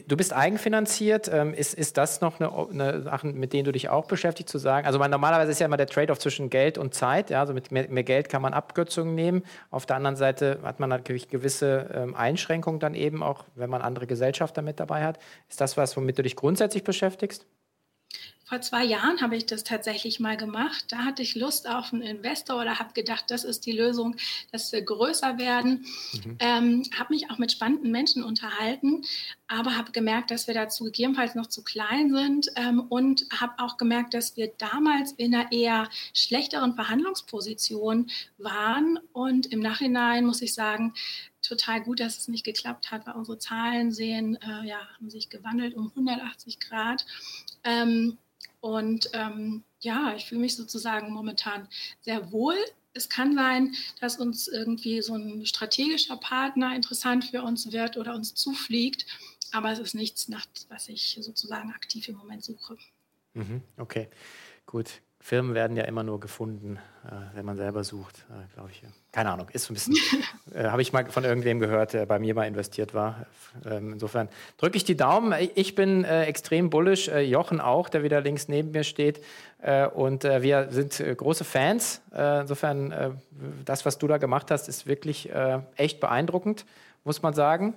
du 0.07 0.17
bist 0.17 0.33
eigenfinanziert. 0.33 1.29
Ähm, 1.31 1.53
ist, 1.53 1.73
ist 1.73 1.97
das 1.97 2.21
noch 2.21 2.39
eine, 2.39 2.51
eine, 2.51 3.01
Sache, 3.03 3.27
mit 3.27 3.53
denen 3.53 3.65
du 3.65 3.71
dich 3.71 3.89
auch 3.89 4.05
beschäftigt, 4.05 4.49
zu 4.49 4.57
sagen? 4.57 4.87
Also 4.87 4.99
man, 4.99 5.11
normalerweise 5.11 5.51
ist 5.51 5.59
ja 5.59 5.67
immer 5.67 5.77
der 5.77 5.87
Trade-off 5.87 6.19
zwischen 6.19 6.49
Geld 6.49 6.77
und 6.77 6.93
Zeit. 6.93 7.29
Ja? 7.29 7.41
Also 7.41 7.53
mit 7.53 7.71
mehr, 7.71 7.87
mehr, 7.89 8.03
Geld 8.03 8.29
kann 8.29 8.41
man 8.41 8.53
Abkürzungen 8.53 9.13
nehmen. 9.15 9.43
Auf 9.69 9.85
der 9.85 9.97
anderen 9.97 10.15
Seite 10.15 10.59
hat 10.63 10.79
man 10.79 10.89
natürlich 10.89 11.29
gewisse 11.29 11.89
ähm, 11.93 12.15
Einschränkungen 12.15 12.79
dann 12.79 12.95
eben 12.95 13.21
auch, 13.21 13.45
wenn 13.55 13.69
man 13.69 13.81
andere 13.81 14.07
Gesellschafter 14.07 14.61
mit 14.61 14.79
dabei 14.79 15.03
hat. 15.03 15.19
Ist 15.47 15.61
das 15.61 15.77
was, 15.77 15.95
womit 15.95 16.17
du 16.17 16.23
dich 16.23 16.35
grundsätzlich 16.35 16.83
beschäftigst? 16.83 17.45
Vor 18.53 18.61
zwei 18.61 18.83
Jahren 18.83 19.19
habe 19.19 19.35
ich 19.35 19.47
das 19.47 19.63
tatsächlich 19.63 20.19
mal 20.19 20.37
gemacht. 20.37 20.85
Da 20.89 20.99
hatte 20.99 21.23
ich 21.23 21.33
Lust 21.33 21.67
auf 21.67 21.91
einen 21.91 22.03
Investor 22.03 22.61
oder 22.61 22.77
habe 22.77 22.93
gedacht, 22.93 23.31
das 23.31 23.43
ist 23.43 23.65
die 23.65 23.71
Lösung, 23.71 24.15
dass 24.51 24.71
wir 24.71 24.83
größer 24.83 25.39
werden. 25.39 25.87
Mhm. 26.13 26.37
Ähm, 26.37 26.83
habe 26.95 27.15
mich 27.15 27.31
auch 27.31 27.39
mit 27.39 27.51
spannenden 27.51 27.91
Menschen 27.91 28.23
unterhalten, 28.23 29.01
aber 29.47 29.75
habe 29.75 29.91
gemerkt, 29.91 30.29
dass 30.29 30.45
wir 30.45 30.53
dazu 30.53 30.83
gegebenenfalls 30.83 31.33
noch 31.33 31.47
zu 31.47 31.63
klein 31.63 32.13
sind 32.13 32.51
ähm, 32.55 32.81
und 32.81 33.25
habe 33.35 33.53
auch 33.57 33.77
gemerkt, 33.77 34.13
dass 34.13 34.37
wir 34.37 34.51
damals 34.59 35.13
in 35.13 35.33
einer 35.33 35.51
eher 35.51 35.89
schlechteren 36.13 36.75
Verhandlungsposition 36.75 38.11
waren. 38.37 38.99
Und 39.13 39.47
im 39.47 39.61
Nachhinein 39.61 40.27
muss 40.27 40.43
ich 40.43 40.53
sagen, 40.53 40.93
total 41.41 41.81
gut, 41.81 41.99
dass 41.99 42.19
es 42.19 42.27
nicht 42.27 42.45
geklappt 42.45 42.91
hat, 42.91 43.07
weil 43.07 43.15
unsere 43.15 43.39
Zahlen 43.39 43.91
sehen, 43.91 44.37
äh, 44.43 44.67
ja, 44.67 44.77
haben 44.95 45.09
sich 45.09 45.29
gewandelt 45.29 45.73
um 45.73 45.91
180 45.95 46.59
Grad. 46.59 47.07
Ähm, 47.63 48.19
und 48.63 49.09
ähm, 49.11 49.65
ja, 49.81 50.13
ich 50.15 50.23
fühle 50.23 50.39
mich 50.39 50.55
sozusagen 50.55 51.11
momentan 51.11 51.67
sehr 51.99 52.31
wohl. 52.31 52.55
Es 52.93 53.09
kann 53.09 53.35
sein, 53.35 53.75
dass 53.99 54.19
uns 54.19 54.47
irgendwie 54.47 55.01
so 55.01 55.15
ein 55.15 55.45
strategischer 55.45 56.15
Partner 56.15 56.73
interessant 56.73 57.25
für 57.25 57.41
uns 57.41 57.73
wird 57.73 57.97
oder 57.97 58.15
uns 58.15 58.35
zufliegt, 58.35 59.05
aber 59.51 59.73
es 59.73 59.79
ist 59.79 59.95
nichts, 59.95 60.29
nach 60.29 60.45
was 60.69 60.87
ich 60.87 61.19
sozusagen 61.19 61.73
aktiv 61.73 62.07
im 62.07 62.15
Moment 62.15 62.45
suche. 62.45 62.77
Mhm, 63.33 63.61
okay, 63.75 64.07
gut. 64.65 65.01
Firmen 65.23 65.55
werden 65.55 65.77
ja 65.77 65.85
immer 65.85 66.03
nur 66.03 66.19
gefunden, 66.19 66.77
äh, 67.05 67.11
wenn 67.33 67.45
man 67.45 67.55
selber 67.55 67.85
sucht, 67.85 68.25
äh, 68.29 68.53
glaube 68.55 68.71
ich. 68.71 68.83
Keine 69.13 69.31
Ahnung, 69.31 69.47
ist 69.53 69.63
so 69.63 69.71
ein 69.71 69.75
bisschen, 69.75 69.95
äh, 70.53 70.65
habe 70.65 70.81
ich 70.81 70.91
mal 70.91 71.05
von 71.05 71.23
irgendwem 71.23 71.61
gehört, 71.61 71.93
der 71.93 72.05
bei 72.05 72.19
mir 72.19 72.35
mal 72.35 72.45
investiert 72.45 72.93
war. 72.93 73.25
Ähm, 73.65 73.93
insofern 73.93 74.27
drücke 74.57 74.75
ich 74.75 74.83
die 74.83 74.97
Daumen. 74.97 75.33
Ich 75.55 75.75
bin 75.75 76.03
äh, 76.03 76.25
extrem 76.25 76.69
bullish, 76.69 77.07
äh, 77.07 77.21
Jochen 77.21 77.61
auch, 77.61 77.87
der 77.87 78.03
wieder 78.03 78.19
links 78.19 78.49
neben 78.49 78.71
mir 78.71 78.83
steht. 78.83 79.23
Äh, 79.61 79.87
und 79.87 80.25
wir 80.25 80.67
sind 80.71 81.01
große 81.15 81.45
Fans. 81.45 82.01
insofern, 82.11 83.21
das, 83.63 83.85
was 83.85 83.97
du 83.97 84.07
da 84.07 84.17
gemacht 84.17 84.51
hast, 84.51 84.67
ist 84.67 84.87
wirklich 84.87 85.29
echt 85.77 86.01
beeindruckend, 86.01 86.65
muss 87.05 87.21
man 87.21 87.33
sagen. 87.33 87.75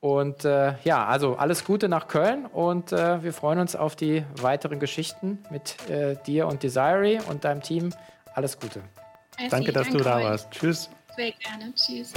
Und 0.00 0.44
äh, 0.44 0.74
ja, 0.84 1.06
also 1.06 1.36
alles 1.36 1.64
Gute 1.64 1.88
nach 1.88 2.06
Köln 2.06 2.46
und 2.46 2.92
äh, 2.92 3.22
wir 3.22 3.32
freuen 3.32 3.58
uns 3.58 3.74
auf 3.74 3.96
die 3.96 4.24
weiteren 4.40 4.78
Geschichten 4.78 5.42
mit 5.50 5.88
äh, 5.88 6.16
dir 6.26 6.46
und 6.46 6.62
Desiree 6.62 7.18
und 7.28 7.44
deinem 7.44 7.62
Team. 7.62 7.92
Alles 8.34 8.60
Gute. 8.60 8.82
danke, 9.50 9.72
dass 9.72 9.84
danke 9.86 9.98
du 9.98 10.04
da 10.04 10.18
euch. 10.18 10.24
warst. 10.24 10.50
Tschüss. 10.50 10.90
Sehr 11.16 11.32
gerne. 11.32 11.72
Tschüss. 11.74 12.12